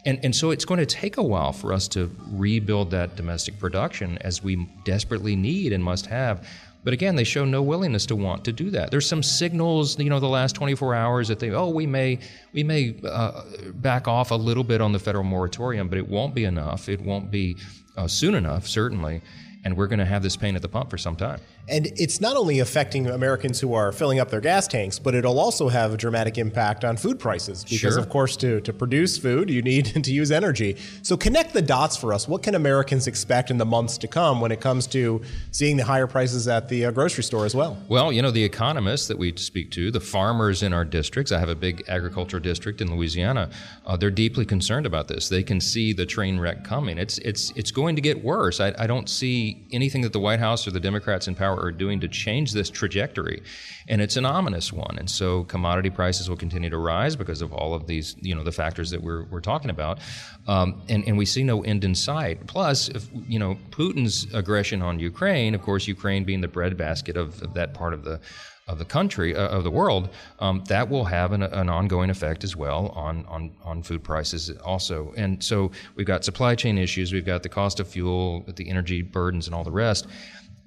And, 0.06 0.20
and 0.24 0.36
so 0.36 0.52
it's 0.52 0.66
going 0.66 0.80
to 0.80 0.86
take 0.86 1.18
a 1.18 1.24
while 1.24 1.52
for 1.52 1.74
us 1.74 1.88
to 1.90 2.12
rebuild 2.32 2.92
that 2.92 3.16
domestic 3.16 3.58
production 3.58 4.18
as 4.20 4.44
we 4.44 4.68
desperately 4.84 5.36
need 5.36 5.74
and 5.74 5.84
must 5.84 6.06
have 6.06 6.48
but 6.86 6.94
again, 6.94 7.16
they 7.16 7.24
show 7.24 7.46
no 7.46 7.64
willingness 7.64 8.06
to 8.06 8.16
want 8.16 8.46
to 8.46 8.54
do 8.54 8.70
that. 8.70 8.92
There's 8.92 9.10
some 9.10 9.24
signals, 9.24 9.98
you 9.98 10.12
know, 10.12 10.20
the 10.20 10.28
last 10.28 10.54
24 10.54 10.94
hours 10.94 11.28
that 11.30 11.40
they, 11.40 11.50
oh, 11.50 11.70
we 11.70 11.88
may, 11.88 12.20
we 12.54 12.64
may 12.64 12.96
uh, 13.04 13.42
back 13.74 14.08
off 14.08 14.30
a 14.30 14.36
little 14.36 14.64
bit 14.64 14.82
on 14.82 14.92
the 14.92 15.00
federal 15.00 15.24
moratorium, 15.24 15.90
but 15.90 15.98
it 15.98 16.08
won't 16.08 16.36
be 16.36 16.44
enough. 16.44 16.88
It 16.88 17.02
won't 17.02 17.32
be 17.32 17.58
uh, 17.98 18.08
soon 18.08 18.36
enough, 18.36 18.68
certainly. 18.68 19.22
And 19.66 19.76
we're 19.76 19.88
going 19.88 20.00
to 20.00 20.06
have 20.06 20.24
this 20.24 20.38
pain 20.38 20.56
at 20.56 20.62
the 20.62 20.70
pump 20.70 20.90
for 20.90 20.98
some 20.98 21.16
time. 21.16 21.42
And 21.68 21.88
it's 21.96 22.22
not 22.22 22.38
only 22.38 22.60
affecting 22.60 23.08
Americans 23.08 23.60
who 23.60 23.74
are 23.74 23.92
filling 23.92 24.20
up 24.20 24.30
their 24.30 24.40
gas 24.40 24.68
tanks, 24.68 25.00
but 25.00 25.16
it'll 25.16 25.40
also 25.40 25.68
have 25.70 25.94
a 25.94 25.98
dramatic 25.98 26.38
impact 26.38 26.86
on 26.86 26.96
food 26.96 27.20
prices. 27.20 27.64
Because, 27.64 27.80
sure. 27.80 28.00
of 28.00 28.08
course, 28.08 28.38
to, 28.38 28.62
to 28.62 28.72
produce 28.72 29.18
food, 29.18 29.50
you 29.50 29.64
need 29.64 29.86
to 30.04 30.12
use 30.14 30.32
energy. 30.32 30.78
So, 31.02 31.18
connect 31.18 31.54
the 31.54 31.64
dots 31.64 31.98
for 31.98 32.14
us. 32.14 32.28
What 32.28 32.44
can 32.44 32.54
Americans 32.54 33.08
expect 33.08 33.50
in 33.50 33.58
the 33.58 33.66
months 33.66 33.98
to 34.00 34.08
come 34.08 34.40
when 34.40 34.52
it 34.52 34.62
comes 34.62 34.86
to 34.88 35.22
seeing 35.52 35.78
the 35.78 35.84
higher 35.84 36.06
prices 36.06 36.48
at 36.48 36.70
the 36.70 36.86
uh, 36.86 36.92
grocery 36.92 37.24
store 37.24 37.46
as 37.46 37.56
well? 37.56 37.78
Well, 37.88 38.12
you 38.12 38.22
know, 38.22 38.32
the 38.32 38.44
economists 38.44 39.08
that 39.08 39.18
we 39.18 39.36
speak 39.36 39.72
to, 39.72 39.90
the 39.90 40.00
farmers 40.00 40.62
in 40.62 40.72
our 40.72 40.86
districts, 40.86 41.32
I 41.32 41.40
have 41.40 41.50
a 41.50 41.56
big 41.56 41.84
agriculture 41.88 42.40
district 42.40 42.82
in 42.82 42.96
Louisiana, 42.96 43.50
uh, 43.88 43.98
they're 43.98 44.12
deeply 44.12 44.46
concerned 44.46 44.86
about 44.86 45.08
this. 45.08 45.30
They 45.30 45.44
can 45.44 45.60
see 45.60 45.94
the 45.94 46.06
train 46.06 46.40
wreck 46.40 46.64
coming. 46.64 47.00
It's, 47.00 47.18
it's, 47.20 47.52
it's 47.56 47.72
going 47.72 47.96
to 47.96 48.02
get 48.02 48.24
worse. 48.24 48.60
I, 48.60 48.74
I 48.78 48.86
don't 48.86 49.10
see 49.10 49.55
anything 49.72 50.02
that 50.02 50.14
the 50.14 50.20
White 50.20 50.40
House 50.40 50.68
or 50.68 50.72
the 50.72 50.80
Democrats 50.80 51.28
in 51.28 51.36
power 51.36 51.60
are 51.60 51.72
doing 51.72 52.00
to 52.02 52.08
change 52.08 52.54
this 52.54 52.70
trajectory. 52.70 53.42
And 53.88 54.02
it's 54.02 54.18
an 54.18 54.26
ominous 54.26 54.72
one. 54.72 54.98
And 54.98 55.10
so 55.10 55.44
commodity 55.46 55.90
prices 55.90 56.30
will 56.30 56.38
continue 56.38 56.70
to 56.70 56.78
rise 56.78 57.16
because 57.16 57.42
of 57.42 57.54
all 57.54 57.74
of 57.74 57.88
these, 57.88 58.16
you 58.20 58.36
know, 58.36 58.44
the 58.44 58.52
factors 58.52 58.90
that 58.92 59.02
we're, 59.02 59.26
we're 59.26 59.42
talking 59.42 59.70
about. 59.70 60.00
Um, 60.48 60.82
and, 60.90 61.08
and 61.08 61.18
we 61.18 61.26
see 61.26 61.44
no 61.44 61.64
end 61.64 61.84
in 61.84 61.96
sight. 61.96 62.48
Plus, 62.48 62.90
if, 62.90 63.08
you 63.28 63.40
know, 63.40 63.58
Putin's 63.72 64.34
aggression 64.34 64.82
on 64.82 65.00
Ukraine, 65.00 65.56
of 65.56 65.62
course, 65.62 65.88
Ukraine 65.88 66.24
being 66.24 66.42
the 66.42 66.48
breadbasket 66.48 67.18
of, 67.18 67.42
of 67.42 67.54
that 67.54 67.74
part 67.74 67.94
of 67.94 68.04
the 68.04 68.20
of 68.68 68.80
the 68.80 68.86
country 68.86 69.36
uh, 69.36 69.48
of 69.48 69.64
the 69.64 69.72
world, 69.72 70.10
um, 70.40 70.64
that 70.68 70.90
will 70.90 71.06
have 71.06 71.32
an, 71.32 71.44
an, 71.44 71.70
ongoing 71.70 72.10
effect 72.10 72.44
as 72.44 72.56
well 72.56 72.88
on, 72.96 73.26
on 73.28 73.56
on 73.64 73.84
food 73.84 74.04
prices 74.04 74.50
also. 74.64 75.14
And 75.16 75.44
so 75.44 75.72
we've 75.96 76.08
got 76.08 76.26
supply 76.26 76.56
chain 76.56 76.78
issues, 76.78 77.14
we've 77.14 77.26
got 77.26 77.44
the 77.44 77.50
cost 77.50 77.80
of 77.80 77.88
fuel, 77.88 78.44
the 78.56 78.70
energy 78.70 79.02
burdens, 79.02 79.46
and 79.46 79.56
all 79.56 79.64
the 79.64 79.72
rest 79.72 80.08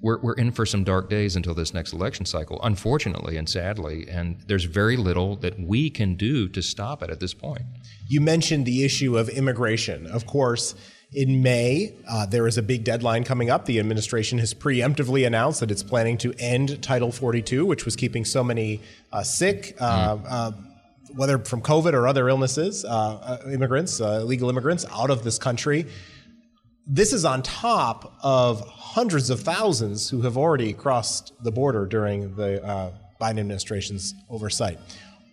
we're, 0.01 0.19
we're 0.19 0.33
in 0.33 0.51
for 0.51 0.65
some 0.65 0.83
dark 0.83 1.09
days 1.09 1.35
until 1.35 1.53
this 1.53 1.73
next 1.73 1.93
election 1.93 2.25
cycle, 2.25 2.59
unfortunately 2.63 3.37
and 3.37 3.49
sadly. 3.49 4.07
And 4.09 4.41
there's 4.47 4.63
very 4.63 4.97
little 4.97 5.35
that 5.37 5.59
we 5.59 5.89
can 5.89 6.15
do 6.15 6.47
to 6.49 6.61
stop 6.61 7.03
it 7.03 7.09
at 7.09 7.19
this 7.19 7.33
point. 7.33 7.63
You 8.07 8.21
mentioned 8.21 8.65
the 8.65 8.83
issue 8.83 9.17
of 9.17 9.29
immigration. 9.29 10.07
Of 10.07 10.25
course, 10.25 10.75
In 11.11 11.41
May, 11.41 11.95
uh, 12.07 12.27
there 12.27 12.45
is 12.45 12.59
a 12.59 12.61
big 12.61 12.83
deadline 12.83 13.23
coming 13.23 13.49
up. 13.49 13.65
The 13.65 13.79
administration 13.79 14.37
has 14.37 14.53
preemptively 14.53 15.25
announced 15.25 15.59
that 15.61 15.71
it's 15.71 15.81
planning 15.81 16.19
to 16.19 16.33
end 16.37 16.83
Title 16.83 17.11
42, 17.11 17.65
which 17.65 17.83
was 17.83 17.95
keeping 17.95 18.23
so 18.23 18.43
many 18.43 18.81
uh, 19.11 19.23
sick, 19.23 19.75
uh, 19.81 20.17
uh, 20.27 20.51
whether 21.15 21.39
from 21.39 21.61
COVID 21.63 21.93
or 21.93 22.07
other 22.07 22.29
illnesses, 22.29 22.85
uh, 22.85 22.89
uh, 22.89 23.49
immigrants, 23.51 23.99
illegal 23.99 24.51
immigrants, 24.51 24.85
out 24.91 25.09
of 25.09 25.23
this 25.23 25.39
country. 25.39 25.87
This 26.85 27.11
is 27.11 27.25
on 27.25 27.41
top 27.41 28.13
of 28.21 28.67
hundreds 28.67 29.31
of 29.31 29.39
thousands 29.39 30.11
who 30.11 30.21
have 30.21 30.37
already 30.37 30.73
crossed 30.73 31.33
the 31.43 31.51
border 31.51 31.87
during 31.87 32.35
the 32.35 32.93
Biden 33.19 33.39
administration's 33.39 34.13
oversight. 34.29 34.77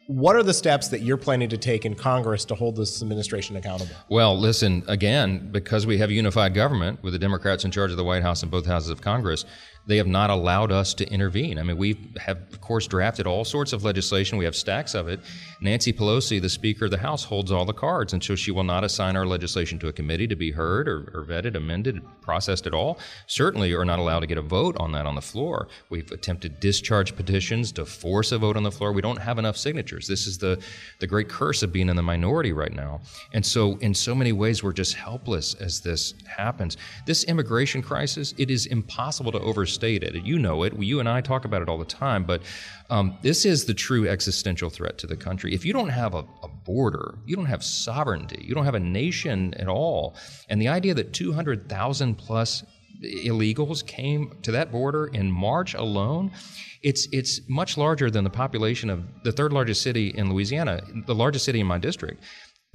What 0.07 0.37
are 0.37 0.45
the 0.45 0.55
steps 0.55 0.87
that 0.89 1.01
you're 1.01 1.17
planning 1.17 1.49
to 1.49 1.59
take 1.59 1.85
in 1.85 1.97
Congress 1.97 2.45
to 2.47 2.55
hold 2.55 2.77
this 2.77 3.03
administration 3.03 3.57
accountable? 3.57 3.95
Well, 4.09 4.39
listen, 4.39 4.85
again, 4.87 5.49
because 5.51 5.85
we 5.85 5.99
have 5.99 6.11
a 6.11 6.13
unified 6.13 6.55
government 6.55 7.03
with 7.03 7.13
the 7.13 7.19
Democrats 7.19 7.65
in 7.65 7.73
charge 7.73 7.91
of 7.91 7.97
the 7.97 8.05
White 8.05 8.23
House 8.23 8.43
and 8.43 8.51
both 8.51 8.67
houses 8.67 8.91
of 8.91 9.01
Congress, 9.01 9.45
they 9.87 9.97
have 9.99 10.07
not 10.09 10.31
allowed 10.31 10.73
us 10.73 10.95
to 10.95 11.09
intervene. 11.09 11.59
I 11.59 11.63
mean, 11.63 11.77
we 11.77 12.11
have, 12.19 12.39
of 12.53 12.61
course, 12.61 12.89
drafted 12.89 13.27
all 13.27 13.45
sorts 13.45 13.73
of 13.73 13.85
legislation. 13.85 14.37
We 14.37 14.45
have 14.45 14.57
stacks 14.57 14.95
of 14.95 15.07
it. 15.07 15.21
Nancy 15.61 15.93
Pelosi, 15.93 16.43
the 16.43 16.49
Speaker 16.49 16.87
of 16.87 16.91
the 16.91 16.99
House, 16.99 17.23
holds 17.23 17.53
all 17.53 17.65
the 17.65 17.73
cards, 17.73 18.13
and 18.13 18.23
so 18.23 18.35
she 18.35 18.51
will 18.51 18.65
not 18.65 18.83
assign 18.83 19.17
our 19.17 19.25
legislation 19.25 19.79
to 19.79 19.89
a 19.89 19.93
committee 19.93 20.27
to 20.27 20.35
be 20.35 20.51
heard 20.51 20.89
or, 20.89 21.13
or 21.15 21.25
vetted, 21.25 21.55
amended, 21.55 22.03
processed 22.21 22.67
at 22.67 22.75
all. 22.75 22.99
Certainly, 23.29 23.73
are 23.75 23.85
not 23.85 24.01
allowed 24.01 24.21
to 24.21 24.27
get 24.27 24.39
a 24.39 24.43
vote 24.43 24.77
on 24.79 24.91
that 24.93 25.07
on 25.07 25.15
the 25.15 25.23
floor. 25.23 25.69
We've 25.89 26.11
attempted 26.11 26.59
discharge 26.59 27.15
petitions 27.15 27.71
to 27.73 27.87
force 27.87 28.33
a 28.33 28.39
vote 28.39 28.57
on 28.57 28.65
the 28.65 28.73
floor. 28.73 28.93
We 28.93 29.03
don't 29.03 29.21
have 29.21 29.39
enough 29.39 29.57
signatures. 29.57 30.09
This 30.09 30.27
is 30.27 30.37
the 30.37 30.61
the 30.99 31.07
great 31.07 31.29
curse 31.29 31.63
of 31.63 31.73
being 31.73 31.89
in 31.89 31.97
the 31.97 32.03
minority 32.03 32.53
right 32.53 32.75
now. 32.75 33.01
And 33.33 33.47
so, 33.47 33.77
in 33.77 33.95
so 33.95 34.15
many 34.15 34.33
ways, 34.33 34.65
we're 34.65 34.73
just 34.73 34.95
helpless 34.95 35.55
as 35.55 35.81
this 35.81 36.15
happens. 36.27 36.77
This 37.07 37.23
immigration 37.25 37.83
crisis, 37.83 38.35
it 38.37 38.51
is 38.51 38.67
impossible 38.67 39.31
to 39.33 39.41
overstate 39.41 39.76
overstated. 39.77 40.27
You 40.27 40.39
know 40.39 40.63
it. 40.63 40.75
You 40.79 41.01
and 41.01 41.09
I 41.09 41.21
talk 41.21 41.45
about 41.45 41.63
it 41.63 41.69
all 41.69 41.79
the 41.79 41.85
time. 41.85 42.25
But 42.25 42.43
um, 42.91 43.17
this 43.23 43.45
is 43.45 43.67
the 43.67 43.75
true 43.75 44.09
existential 44.09 44.71
threat 44.71 44.99
to 44.99 45.07
the 45.07 45.17
country. 45.17 45.55
If 45.55 45.65
you 45.65 45.73
don't 45.73 45.91
have 45.91 46.15
a, 46.15 46.25
a 46.43 46.49
border, 46.49 47.19
you 47.27 47.37
don't 47.37 47.47
have 47.47 47.63
sovereignty, 47.63 48.43
you 48.47 48.55
don't 48.55 48.65
have 48.65 48.75
a 48.75 48.81
nation 48.81 49.55
at 49.55 49.69
all. 49.69 50.17
And 50.49 50.61
the 50.61 50.69
idea 50.69 50.95
that 50.95 51.13
200,000 51.13 52.15
plus 52.17 52.65
illegals 53.03 53.87
came 53.87 54.39
to 54.43 54.53
that 54.53 54.73
border 54.73 55.07
in 55.09 55.31
March 55.31 55.75
alone, 55.75 56.31
it's 56.83 57.09
it's 57.13 57.41
much 57.49 57.77
larger 57.77 58.11
than 58.11 58.25
the 58.25 58.31
population 58.31 58.91
of 58.91 59.03
the 59.25 59.33
third 59.33 59.53
largest 59.53 59.83
city 59.83 60.09
in 60.09 60.33
Louisiana, 60.33 60.81
the 61.07 61.15
largest 61.15 61.45
city 61.45 61.61
in 61.61 61.67
my 61.67 61.79
district 61.79 62.23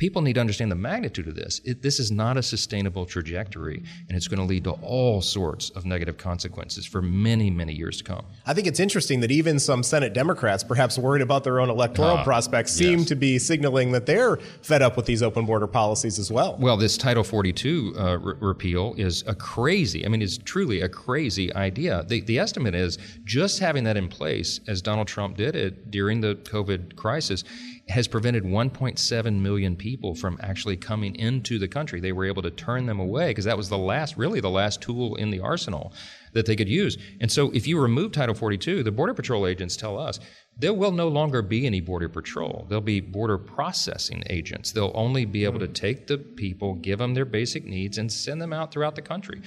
people 0.02 0.24
need 0.24 0.34
to 0.34 0.40
understand 0.40 0.72
the 0.72 0.76
magnitude 0.76 1.28
of 1.28 1.36
this. 1.36 1.62
It, 1.64 1.84
this 1.84 2.00
is 2.00 2.12
not 2.12 2.36
a 2.36 2.42
sustainable 2.42 3.06
trajectory, 3.06 3.84
and 4.08 4.18
it's 4.18 4.28
going 4.28 4.40
to 4.40 4.46
lead 4.46 4.64
to 4.64 4.72
all 4.82 5.22
sorts 5.22 5.70
of 5.70 5.86
negative 5.86 6.18
consequences 6.18 6.88
for 6.88 7.04
many, 7.04 7.52
many 7.52 7.72
years 7.72 7.98
to 7.98 8.04
come. 8.04 8.26
I 8.48 8.56
think 8.56 8.66
it's 8.66 8.80
interesting 8.80 9.20
that 9.20 9.30
even 9.30 9.60
some 9.60 9.84
Senate 9.84 10.14
Democrats, 10.14 10.64
perhaps 10.64 10.98
worried 10.98 11.22
about 11.22 11.44
their 11.44 11.60
own 11.60 11.70
electoral 11.70 12.18
uh, 12.18 12.24
prospects, 12.24 12.72
seem 12.72 13.00
yes. 13.00 13.10
to 13.10 13.16
be 13.16 13.38
signaling 13.38 13.92
that 13.92 14.08
they're 14.08 14.38
fed 14.64 14.82
up 14.82 14.98
with 14.98 15.06
these 15.06 15.22
open 15.22 15.46
border 15.46 15.68
policies 15.68 16.18
as 16.18 16.32
well. 16.32 16.58
Well, 16.60 16.78
this 16.78 16.98
Title 16.98 17.24
42 17.24 17.94
uh, 17.96 18.18
re- 18.18 18.34
repeal 18.40 18.96
is 18.98 19.24
a 19.28 19.36
crazy, 19.36 20.04
I 20.04 20.10
mean, 20.10 20.24
it's 20.24 20.40
truly 20.40 20.82
a 20.82 20.90
crazy 20.90 21.54
idea. 21.54 22.04
The, 22.08 22.22
the 22.22 22.40
estimate 22.40 22.74
is 22.74 22.98
just 23.24 23.60
having 23.60 23.84
that 23.84 23.98
in 23.98 24.08
place, 24.08 24.62
as 24.68 24.82
Donald 24.82 25.08
Trump 25.08 25.38
did 25.38 25.56
it 25.56 25.92
during 25.92 26.22
the 26.22 26.34
COVID 26.34 26.96
crisis, 26.96 27.44
has 27.92 28.08
prevented 28.08 28.44
1.7 28.44 29.40
million 29.42 29.76
people 29.92 30.16
from 30.16 30.38
actually 30.42 30.78
coming 30.78 31.14
into 31.18 31.60
the 31.60 31.68
country. 31.68 32.00
They 32.00 32.14
were 32.14 32.24
able 32.24 32.42
to 32.44 32.50
turn 32.50 32.86
them 32.86 33.02
away 33.02 33.32
because 33.32 33.44
that 33.44 33.58
was 33.58 33.68
the 33.68 33.78
last, 33.78 34.16
really 34.16 34.40
the 34.40 34.50
last 34.50 34.82
tool 34.82 35.16
in 35.16 35.32
the 35.32 35.42
arsenal 35.42 35.92
that 36.32 36.46
they 36.46 36.56
could 36.56 36.70
use. 36.70 36.98
And 37.20 37.30
so 37.30 37.52
if 37.52 37.68
you 37.68 37.78
remove 37.78 38.14
Title 38.14 38.34
42, 38.34 38.84
the 38.84 38.92
Border 38.92 39.14
Patrol 39.14 39.46
agents 39.46 39.76
tell 39.76 40.00
us 40.00 40.22
there 40.58 40.74
will 40.74 40.94
no 40.94 41.10
longer 41.10 41.42
be 41.42 41.66
any 41.66 41.82
Border 41.82 42.08
Patrol. 42.08 42.66
There'll 42.70 42.82
be 42.82 43.02
border 43.02 43.38
processing 43.38 44.24
agents. 44.30 44.72
They'll 44.72 44.94
only 44.96 45.26
be 45.26 45.44
able 45.44 45.60
to 45.60 45.68
take 45.68 46.08
the 46.08 46.18
people, 46.18 46.76
give 46.76 47.00
them 47.00 47.14
their 47.14 47.26
basic 47.26 47.66
needs, 47.66 47.98
and 47.98 48.10
send 48.10 48.42
them 48.42 48.54
out 48.54 48.72
throughout 48.72 48.96
the 48.96 49.02
country. 49.02 49.42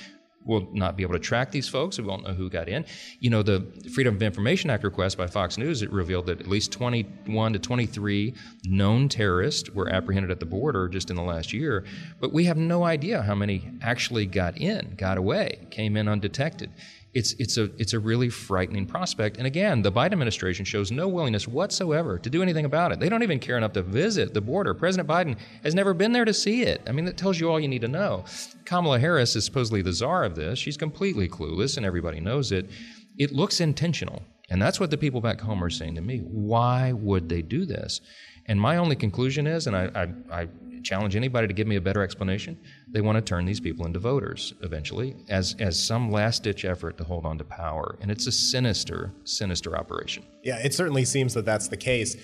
We'll 0.44 0.68
not 0.72 0.96
be 0.96 1.02
able 1.02 1.14
to 1.14 1.18
track 1.18 1.50
these 1.50 1.68
folks. 1.68 1.98
We 1.98 2.04
won't 2.04 2.24
know 2.24 2.34
who 2.34 2.50
got 2.50 2.68
in. 2.68 2.84
You 3.20 3.30
know, 3.30 3.42
the 3.42 3.66
Freedom 3.94 4.14
of 4.14 4.22
Information 4.22 4.70
Act 4.70 4.84
request 4.84 5.16
by 5.16 5.26
Fox 5.26 5.58
News 5.58 5.82
it 5.82 5.90
revealed 5.90 6.26
that 6.26 6.40
at 6.40 6.46
least 6.46 6.72
21 6.72 7.52
to 7.52 7.58
23 7.58 8.34
known 8.66 9.08
terrorists 9.08 9.70
were 9.70 9.88
apprehended 9.88 10.30
at 10.30 10.40
the 10.40 10.46
border 10.46 10.88
just 10.88 11.10
in 11.10 11.16
the 11.16 11.22
last 11.22 11.52
year. 11.52 11.84
But 12.20 12.32
we 12.32 12.44
have 12.44 12.56
no 12.56 12.84
idea 12.84 13.22
how 13.22 13.34
many 13.34 13.70
actually 13.82 14.26
got 14.26 14.58
in, 14.58 14.94
got 14.96 15.18
away, 15.18 15.66
came 15.70 15.96
in 15.96 16.08
undetected 16.08 16.70
it's 17.14 17.32
it's 17.34 17.56
a 17.56 17.70
it's 17.78 17.92
a 17.92 17.98
really 17.98 18.28
frightening 18.28 18.86
prospect. 18.86 19.38
And 19.38 19.46
again, 19.46 19.82
the 19.82 19.92
Biden 19.92 20.12
administration 20.12 20.64
shows 20.64 20.90
no 20.90 21.06
willingness 21.06 21.46
whatsoever 21.46 22.18
to 22.18 22.28
do 22.28 22.42
anything 22.42 22.64
about 22.64 22.92
it. 22.92 22.98
They 22.98 23.08
don't 23.08 23.22
even 23.22 23.38
care 23.38 23.56
enough 23.56 23.72
to 23.74 23.82
visit 23.82 24.34
the 24.34 24.40
border. 24.40 24.74
President 24.74 25.08
Biden 25.08 25.36
has 25.62 25.74
never 25.74 25.94
been 25.94 26.12
there 26.12 26.24
to 26.24 26.34
see 26.34 26.62
it. 26.62 26.82
I 26.86 26.92
mean, 26.92 27.04
that 27.04 27.16
tells 27.16 27.38
you 27.38 27.50
all 27.50 27.60
you 27.60 27.68
need 27.68 27.82
to 27.82 27.88
know. 27.88 28.24
Kamala 28.64 28.98
Harris 28.98 29.36
is 29.36 29.44
supposedly 29.44 29.80
the 29.80 29.92
czar 29.92 30.24
of 30.24 30.34
this. 30.34 30.58
She's 30.58 30.76
completely 30.76 31.28
clueless, 31.28 31.76
and 31.76 31.86
everybody 31.86 32.20
knows 32.20 32.50
it. 32.50 32.68
It 33.16 33.32
looks 33.32 33.60
intentional, 33.60 34.22
and 34.50 34.60
that's 34.60 34.80
what 34.80 34.90
the 34.90 34.98
people 34.98 35.20
back 35.20 35.40
home 35.40 35.62
are 35.62 35.70
saying 35.70 35.94
to 35.94 36.00
me. 36.00 36.18
Why 36.18 36.92
would 36.92 37.28
they 37.28 37.42
do 37.42 37.64
this? 37.64 38.00
And 38.46 38.60
my 38.60 38.76
only 38.76 38.96
conclusion 38.96 39.46
is, 39.46 39.66
and 39.66 39.76
I, 39.76 39.90
I, 39.94 40.40
I 40.42 40.48
challenge 40.84 41.16
anybody 41.16 41.48
to 41.48 41.54
give 41.54 41.66
me 41.66 41.76
a 41.76 41.80
better 41.80 42.02
explanation. 42.02 42.56
They 42.88 43.00
want 43.00 43.16
to 43.16 43.22
turn 43.22 43.46
these 43.46 43.60
people 43.60 43.86
into 43.86 43.98
voters 43.98 44.54
eventually 44.62 45.16
as, 45.28 45.56
as 45.58 45.82
some 45.82 46.10
last 46.10 46.44
ditch 46.44 46.64
effort 46.64 46.98
to 46.98 47.04
hold 47.04 47.26
on 47.26 47.38
to 47.38 47.44
power. 47.44 47.98
And 48.00 48.10
it's 48.10 48.26
a 48.26 48.32
sinister, 48.32 49.12
sinister 49.24 49.76
operation. 49.76 50.24
Yeah, 50.44 50.58
it 50.58 50.74
certainly 50.74 51.04
seems 51.04 51.34
that 51.34 51.44
that's 51.44 51.68
the 51.68 51.76
case. 51.76 52.16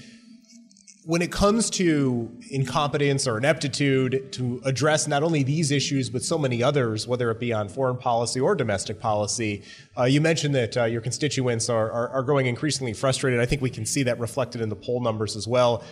When 1.07 1.23
it 1.23 1.33
comes 1.33 1.71
to 1.71 2.31
incompetence 2.50 3.26
or 3.26 3.38
ineptitude 3.38 4.33
to 4.33 4.61
address 4.67 5.09
not 5.09 5.23
only 5.23 5.43
these 5.43 5.71
issues, 5.71 6.11
but 6.11 6.23
so 6.23 6.37
many 6.37 6.62
others, 6.62 7.09
whether 7.09 7.31
it 7.31 7.40
be 7.40 7.55
on 7.55 7.71
foreign 7.71 7.97
policy 7.97 8.38
or 8.38 8.55
domestic 8.55 9.00
policy, 9.00 9.62
uh, 9.99 10.05
you 10.05 10.21
mentioned 10.21 10.55
that 10.55 10.76
uh, 10.76 10.85
your 10.85 11.00
constituents 11.00 11.71
are, 11.71 11.90
are, 11.90 12.11
are 12.11 12.23
growing 12.23 12.47
increasingly 12.47 12.93
frustrated. 12.93 13.40
I 13.40 13.47
think 13.47 13.62
we 13.62 13.71
can 13.71 13.87
see 13.87 14.02
that 14.02 14.21
reflected 14.21 14.61
in 14.61 14.69
the 14.69 14.76
poll 14.76 15.00
numbers 15.00 15.37
as 15.37 15.49
well 15.49 15.83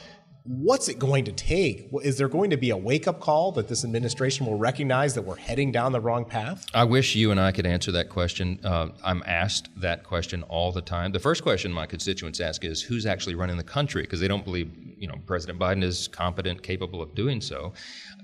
what's 0.48 0.88
it 0.88 0.98
going 0.98 1.26
to 1.26 1.32
take? 1.32 1.90
Is 2.02 2.16
there 2.16 2.28
going 2.28 2.48
to 2.50 2.56
be 2.56 2.70
a 2.70 2.76
wake 2.76 3.06
up 3.06 3.20
call 3.20 3.52
that 3.52 3.68
this 3.68 3.84
administration 3.84 4.46
will 4.46 4.56
recognize 4.56 5.14
that 5.14 5.22
we're 5.22 5.36
heading 5.36 5.70
down 5.70 5.92
the 5.92 6.00
wrong 6.00 6.24
path? 6.24 6.66
I 6.72 6.84
wish 6.84 7.14
you 7.14 7.30
and 7.30 7.38
I 7.38 7.52
could 7.52 7.66
answer 7.66 7.92
that 7.92 8.08
question. 8.08 8.58
Uh, 8.64 8.88
I'm 9.04 9.22
asked 9.26 9.68
that 9.76 10.04
question 10.04 10.42
all 10.44 10.72
the 10.72 10.80
time. 10.80 11.12
The 11.12 11.18
first 11.18 11.42
question 11.42 11.70
my 11.70 11.84
constituents 11.84 12.40
ask 12.40 12.64
is 12.64 12.80
who's 12.80 13.04
actually 13.04 13.34
running 13.34 13.58
the 13.58 13.62
country 13.62 14.02
because 14.02 14.20
they 14.20 14.28
don't 14.28 14.44
believe 14.44 14.70
you 14.96 15.06
know 15.06 15.16
President 15.26 15.58
Biden 15.58 15.82
is 15.82 16.08
competent, 16.08 16.62
capable 16.62 17.02
of 17.02 17.14
doing 17.14 17.40
so. 17.40 17.74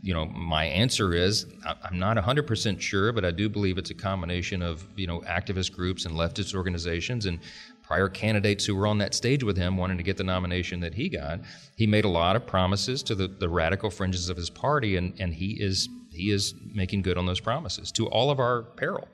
You 0.02 0.14
know, 0.14 0.25
my 0.26 0.64
answer 0.64 1.14
is 1.14 1.47
I'm 1.64 1.99
not 1.99 2.16
100% 2.16 2.81
sure, 2.81 3.12
but 3.12 3.25
I 3.25 3.31
do 3.31 3.49
believe 3.49 3.78
it's 3.78 3.90
a 3.90 3.95
combination 3.95 4.62
of 4.62 4.87
you 4.97 5.07
know 5.07 5.21
activist 5.21 5.73
groups 5.73 6.07
and 6.07 6.14
leftist 6.14 6.54
organizations 6.54 7.26
and 7.26 7.38
prior 7.85 8.09
candidates 8.09 8.64
who 8.64 8.75
were 8.75 8.87
on 8.87 8.99
that 8.99 9.14
stage 9.14 9.45
with 9.45 9.57
him 9.57 9.76
wanting 9.76 9.99
to 9.99 10.03
get 10.03 10.17
the 10.17 10.25
nomination 10.25 10.81
that 10.81 10.95
he 10.95 11.09
got. 11.09 11.41
He 11.76 11.87
made 11.87 12.05
a 12.05 12.09
lot 12.09 12.35
of 12.35 12.47
promises 12.47 13.03
to 13.05 13.14
the, 13.14 13.29
the 13.29 13.49
radical 13.49 13.91
fringes 13.91 14.29
of 14.29 14.37
his 14.37 14.50
party, 14.50 14.97
and, 14.97 15.14
and 15.21 15.35
he 15.35 15.53
is 15.61 15.88
he 16.11 16.31
is 16.31 16.55
making 16.73 17.03
good 17.03 17.19
on 17.19 17.26
those 17.26 17.41
promises 17.41 17.91
to 17.93 18.07
all 18.07 18.31
of 18.31 18.38
our 18.38 18.62
peril. 18.62 19.09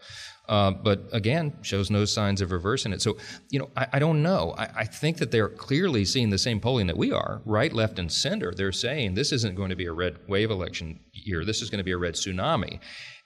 Uh, 0.50 0.70
but 0.70 1.04
again, 1.12 1.56
shows 1.62 1.90
no 1.90 2.04
signs 2.04 2.40
of 2.40 2.52
reversing 2.52 2.92
it. 2.92 3.00
So, 3.00 3.16
you 3.50 3.58
know, 3.58 3.70
I, 3.76 3.86
I 3.94 3.98
don't 3.98 4.22
know. 4.22 4.54
I, 4.58 4.64
I, 4.80 4.84
think 4.84 5.18
that 5.18 5.30
they're 5.30 5.48
clearly 5.48 6.04
seeing 6.04 6.28
the 6.28 6.38
same 6.38 6.60
polling 6.60 6.88
that 6.88 6.96
we 6.96 7.12
are, 7.12 7.40
right, 7.44 7.72
left, 7.72 7.98
and 8.00 8.10
center. 8.10 8.52
They're 8.52 8.72
saying 8.72 9.14
this 9.14 9.32
isn't 9.32 9.54
going 9.54 9.70
to 9.70 9.76
be 9.76 9.86
a 9.86 9.92
red 9.92 10.18
wave 10.28 10.50
election 10.50 10.98
year. 11.12 11.44
This 11.44 11.62
is 11.62 11.70
going 11.70 11.78
to 11.78 11.84
be 11.84 11.92
a 11.92 11.96
red 11.98 12.14
tsunami. 12.14 12.80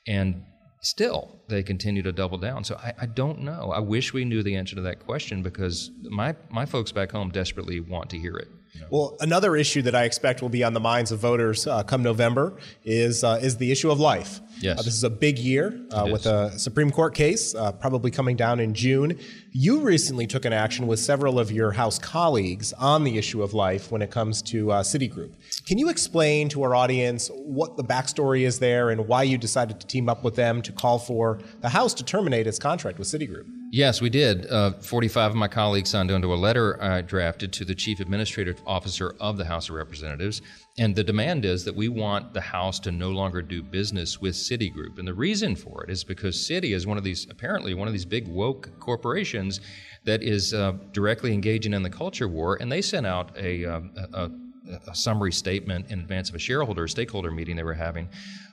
And 0.06 0.44
still 0.84 1.40
they 1.48 1.62
continue 1.62 2.02
to 2.02 2.12
double 2.12 2.38
down. 2.38 2.64
So 2.64 2.76
I, 2.76 2.92
I, 3.02 3.06
don't 3.06 3.40
know. 3.40 3.72
I 3.72 3.80
wish 3.80 4.12
we 4.12 4.24
knew 4.24 4.42
the 4.42 4.56
answer 4.56 4.76
to 4.76 4.82
that 4.82 5.04
question 5.04 5.42
because 5.42 5.90
my, 6.02 6.34
my 6.50 6.66
folks 6.66 6.92
back 6.92 7.12
home 7.12 7.30
desperately 7.30 7.80
want 7.80 8.10
to 8.10 8.18
hear 8.18 8.36
it. 8.36 8.48
Well, 8.90 9.16
another 9.20 9.56
issue 9.56 9.82
that 9.82 9.94
I 9.94 10.04
expect 10.04 10.42
will 10.42 10.48
be 10.48 10.64
on 10.64 10.72
the 10.72 10.80
minds 10.80 11.12
of 11.12 11.18
voters 11.18 11.66
uh, 11.66 11.82
come 11.82 12.02
November 12.02 12.54
is 12.84 13.24
uh, 13.24 13.38
is 13.42 13.56
the 13.56 13.72
issue 13.72 13.90
of 13.90 14.00
life. 14.00 14.40
Yes. 14.60 14.78
Uh, 14.78 14.82
this 14.82 14.94
is 14.94 15.04
a 15.04 15.10
big 15.10 15.38
year 15.38 15.78
uh, 15.90 16.08
with 16.10 16.26
a 16.26 16.56
Supreme 16.58 16.90
Court 16.90 17.14
case 17.14 17.54
uh, 17.54 17.72
probably 17.72 18.10
coming 18.10 18.36
down 18.36 18.60
in 18.60 18.74
June. 18.74 19.18
You 19.52 19.80
recently 19.80 20.26
took 20.26 20.44
an 20.44 20.52
action 20.52 20.86
with 20.86 21.00
several 21.00 21.38
of 21.38 21.50
your 21.50 21.72
House 21.72 21.98
colleagues 21.98 22.72
on 22.74 23.04
the 23.04 23.18
issue 23.18 23.42
of 23.42 23.52
life 23.52 23.90
when 23.90 24.02
it 24.02 24.10
comes 24.10 24.42
to 24.42 24.70
uh, 24.70 24.82
Citigroup. 24.82 25.32
Can 25.66 25.78
you 25.78 25.88
explain 25.88 26.48
to 26.50 26.62
our 26.62 26.74
audience 26.74 27.30
what 27.34 27.76
the 27.76 27.84
backstory 27.84 28.42
is 28.42 28.58
there 28.58 28.90
and 28.90 29.08
why 29.08 29.22
you 29.22 29.38
decided 29.38 29.80
to 29.80 29.86
team 29.86 30.08
up 30.08 30.24
with 30.24 30.36
them 30.36 30.62
to 30.62 30.72
call 30.72 30.98
for 30.98 31.40
the 31.60 31.68
House 31.68 31.94
to 31.94 32.04
terminate 32.04 32.46
its 32.46 32.58
contract 32.58 32.98
with 32.98 33.08
Citigroup? 33.08 33.46
Yes, 33.74 34.00
we 34.00 34.08
did. 34.08 34.48
Uh, 34.52 34.74
45 34.74 35.32
of 35.32 35.36
my 35.36 35.48
colleagues 35.48 35.90
signed 35.90 36.12
onto 36.12 36.32
a 36.32 36.36
letter 36.36 36.80
I 36.80 37.00
drafted 37.00 37.52
to 37.54 37.64
the 37.64 37.74
Chief 37.74 37.98
Administrative 37.98 38.62
Officer 38.68 39.16
of 39.18 39.36
the 39.36 39.44
House 39.44 39.68
of 39.68 39.74
Representatives. 39.74 40.42
And 40.78 40.94
the 40.94 41.02
demand 41.02 41.44
is 41.44 41.64
that 41.64 41.74
we 41.74 41.88
want 41.88 42.32
the 42.32 42.40
House 42.40 42.78
to 42.80 42.92
no 42.92 43.10
longer 43.10 43.42
do 43.42 43.64
business 43.64 44.20
with 44.20 44.36
Citigroup. 44.36 45.00
And 45.00 45.08
the 45.08 45.12
reason 45.12 45.56
for 45.56 45.82
it 45.82 45.90
is 45.90 46.04
because 46.04 46.36
Citi 46.36 46.72
is 46.72 46.86
one 46.86 46.98
of 46.98 47.02
these, 47.02 47.26
apparently, 47.28 47.74
one 47.74 47.88
of 47.88 47.92
these 47.92 48.04
big 48.04 48.28
woke 48.28 48.70
corporations 48.78 49.60
that 50.04 50.22
is 50.22 50.54
uh, 50.54 50.74
directly 50.92 51.32
engaging 51.32 51.74
in 51.74 51.82
the 51.82 51.90
culture 51.90 52.28
war. 52.28 52.56
And 52.60 52.70
they 52.70 52.80
sent 52.80 53.08
out 53.08 53.36
a, 53.36 53.64
uh, 53.64 53.80
a, 54.12 54.30
a, 54.86 54.94
summary 54.94 55.32
statement 55.32 55.90
in 55.90 55.98
advance 55.98 56.28
of 56.28 56.36
a 56.36 56.38
shareholder, 56.38 56.86
stakeholder 56.86 57.32
meeting 57.32 57.56
they 57.56 57.64
were 57.64 57.74
having. 57.74 58.08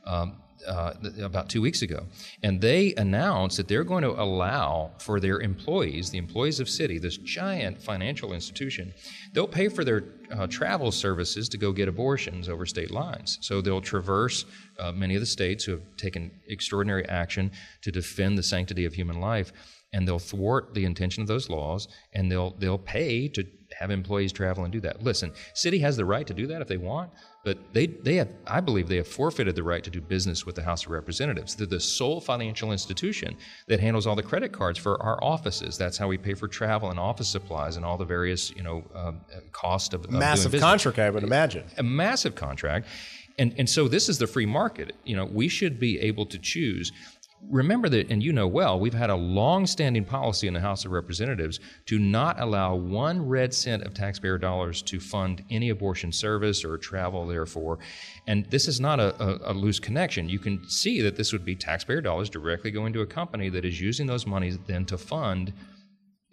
Um, 0.07 0.37
uh, 0.67 0.93
about 1.21 1.49
two 1.49 1.61
weeks 1.61 1.81
ago. 1.81 2.05
And 2.43 2.61
they 2.61 2.93
announced 2.95 3.57
that 3.57 3.67
they're 3.67 3.83
going 3.83 4.03
to 4.03 4.11
allow 4.11 4.91
for 4.99 5.19
their 5.19 5.39
employees, 5.41 6.09
the 6.09 6.17
employees 6.17 6.59
of 6.59 6.67
Citi, 6.67 7.01
this 7.01 7.17
giant 7.17 7.81
financial 7.81 8.33
institution, 8.33 8.93
they'll 9.33 9.47
pay 9.47 9.69
for 9.69 9.83
their 9.83 10.03
uh, 10.31 10.47
travel 10.47 10.91
services 10.91 11.49
to 11.49 11.57
go 11.57 11.71
get 11.71 11.87
abortions 11.87 12.49
over 12.49 12.65
state 12.65 12.91
lines. 12.91 13.37
So 13.41 13.61
they'll 13.61 13.81
traverse 13.81 14.45
uh, 14.79 14.91
many 14.91 15.15
of 15.15 15.21
the 15.21 15.25
states 15.25 15.63
who 15.63 15.73
have 15.73 15.83
taken 15.97 16.31
extraordinary 16.47 17.07
action 17.07 17.51
to 17.81 17.91
defend 17.91 18.37
the 18.37 18.43
sanctity 18.43 18.85
of 18.85 18.93
human 18.93 19.19
life. 19.19 19.51
And 19.93 20.07
they'll 20.07 20.19
thwart 20.19 20.73
the 20.73 20.85
intention 20.85 21.21
of 21.21 21.27
those 21.27 21.49
laws, 21.49 21.89
and 22.13 22.31
they'll 22.31 22.51
they'll 22.51 22.77
pay 22.77 23.27
to 23.27 23.45
have 23.81 23.91
employees 23.91 24.31
travel 24.31 24.63
and 24.63 24.71
do 24.71 24.79
that. 24.81 25.03
Listen, 25.03 25.31
Citi 25.53 25.81
has 25.81 25.97
the 25.97 26.05
right 26.05 26.25
to 26.27 26.33
do 26.33 26.47
that 26.47 26.61
if 26.61 26.67
they 26.67 26.77
want, 26.77 27.11
but 27.43 27.57
they, 27.73 27.87
they 27.87 28.15
have, 28.15 28.29
I 28.47 28.61
believe 28.61 28.87
they 28.87 28.97
have 28.97 29.07
forfeited 29.07 29.55
the 29.55 29.63
right 29.63 29.83
to 29.83 29.89
do 29.89 29.99
business 29.99 30.45
with 30.45 30.55
the 30.55 30.63
House 30.63 30.85
of 30.85 30.91
Representatives. 30.91 31.55
They're 31.55 31.67
the 31.67 31.79
sole 31.79 32.21
financial 32.21 32.71
institution 32.71 33.35
that 33.67 33.79
handles 33.79 34.05
all 34.07 34.15
the 34.15 34.23
credit 34.23 34.51
cards 34.51 34.77
for 34.77 35.01
our 35.01 35.21
offices. 35.23 35.77
That's 35.77 35.97
how 35.97 36.07
we 36.07 36.17
pay 36.17 36.35
for 36.35 36.47
travel 36.47 36.89
and 36.91 36.99
office 36.99 37.27
supplies 37.27 37.77
and 37.77 37.85
all 37.85 37.97
the 37.97 38.05
various, 38.05 38.51
you 38.51 38.63
know, 38.63 38.83
um, 38.93 39.21
cost 39.51 39.93
of, 39.93 40.05
of 40.05 40.11
massive 40.11 40.51
contract. 40.59 40.99
I 40.99 41.09
would 41.09 41.23
imagine 41.23 41.65
a 41.77 41.83
massive 41.83 42.35
contract. 42.35 42.87
And, 43.39 43.55
and 43.57 43.67
so 43.67 43.87
this 43.87 44.09
is 44.09 44.17
the 44.19 44.27
free 44.27 44.45
market. 44.45 44.95
You 45.03 45.15
know, 45.15 45.25
we 45.25 45.47
should 45.47 45.79
be 45.79 45.99
able 45.99 46.25
to 46.27 46.37
choose 46.37 46.91
remember 47.49 47.89
that, 47.89 48.09
and 48.09 48.21
you 48.21 48.33
know 48.33 48.47
well, 48.47 48.79
we've 48.79 48.93
had 48.93 49.09
a 49.09 49.15
long 49.15 49.65
standing 49.65 50.05
policy 50.05 50.47
in 50.47 50.53
the 50.53 50.59
House 50.59 50.85
of 50.85 50.91
Representatives 50.91 51.59
to 51.87 51.99
not 51.99 52.39
allow 52.39 52.75
one 52.75 53.27
red 53.27 53.53
cent 53.53 53.83
of 53.83 53.93
taxpayer 53.93 54.37
dollars 54.37 54.81
to 54.83 54.99
fund 54.99 55.43
any 55.49 55.69
abortion 55.69 56.11
service 56.11 56.63
or 56.63 56.77
travel, 56.77 57.25
therefore. 57.25 57.79
And 58.27 58.45
this 58.45 58.67
is 58.67 58.79
not 58.79 58.99
a, 58.99 59.15
a, 59.23 59.51
a, 59.51 59.53
loose 59.53 59.79
connection. 59.79 60.29
You 60.29 60.39
can 60.39 60.67
see 60.69 61.01
that 61.01 61.15
this 61.15 61.33
would 61.33 61.45
be 61.45 61.55
taxpayer 61.55 62.01
dollars 62.01 62.29
directly 62.29 62.71
going 62.71 62.93
to 62.93 63.01
a 63.01 63.07
company 63.07 63.49
that 63.49 63.65
is 63.65 63.79
using 63.79 64.07
those 64.07 64.25
monies 64.25 64.57
then 64.67 64.85
to 64.85 64.97
fund 64.97 65.53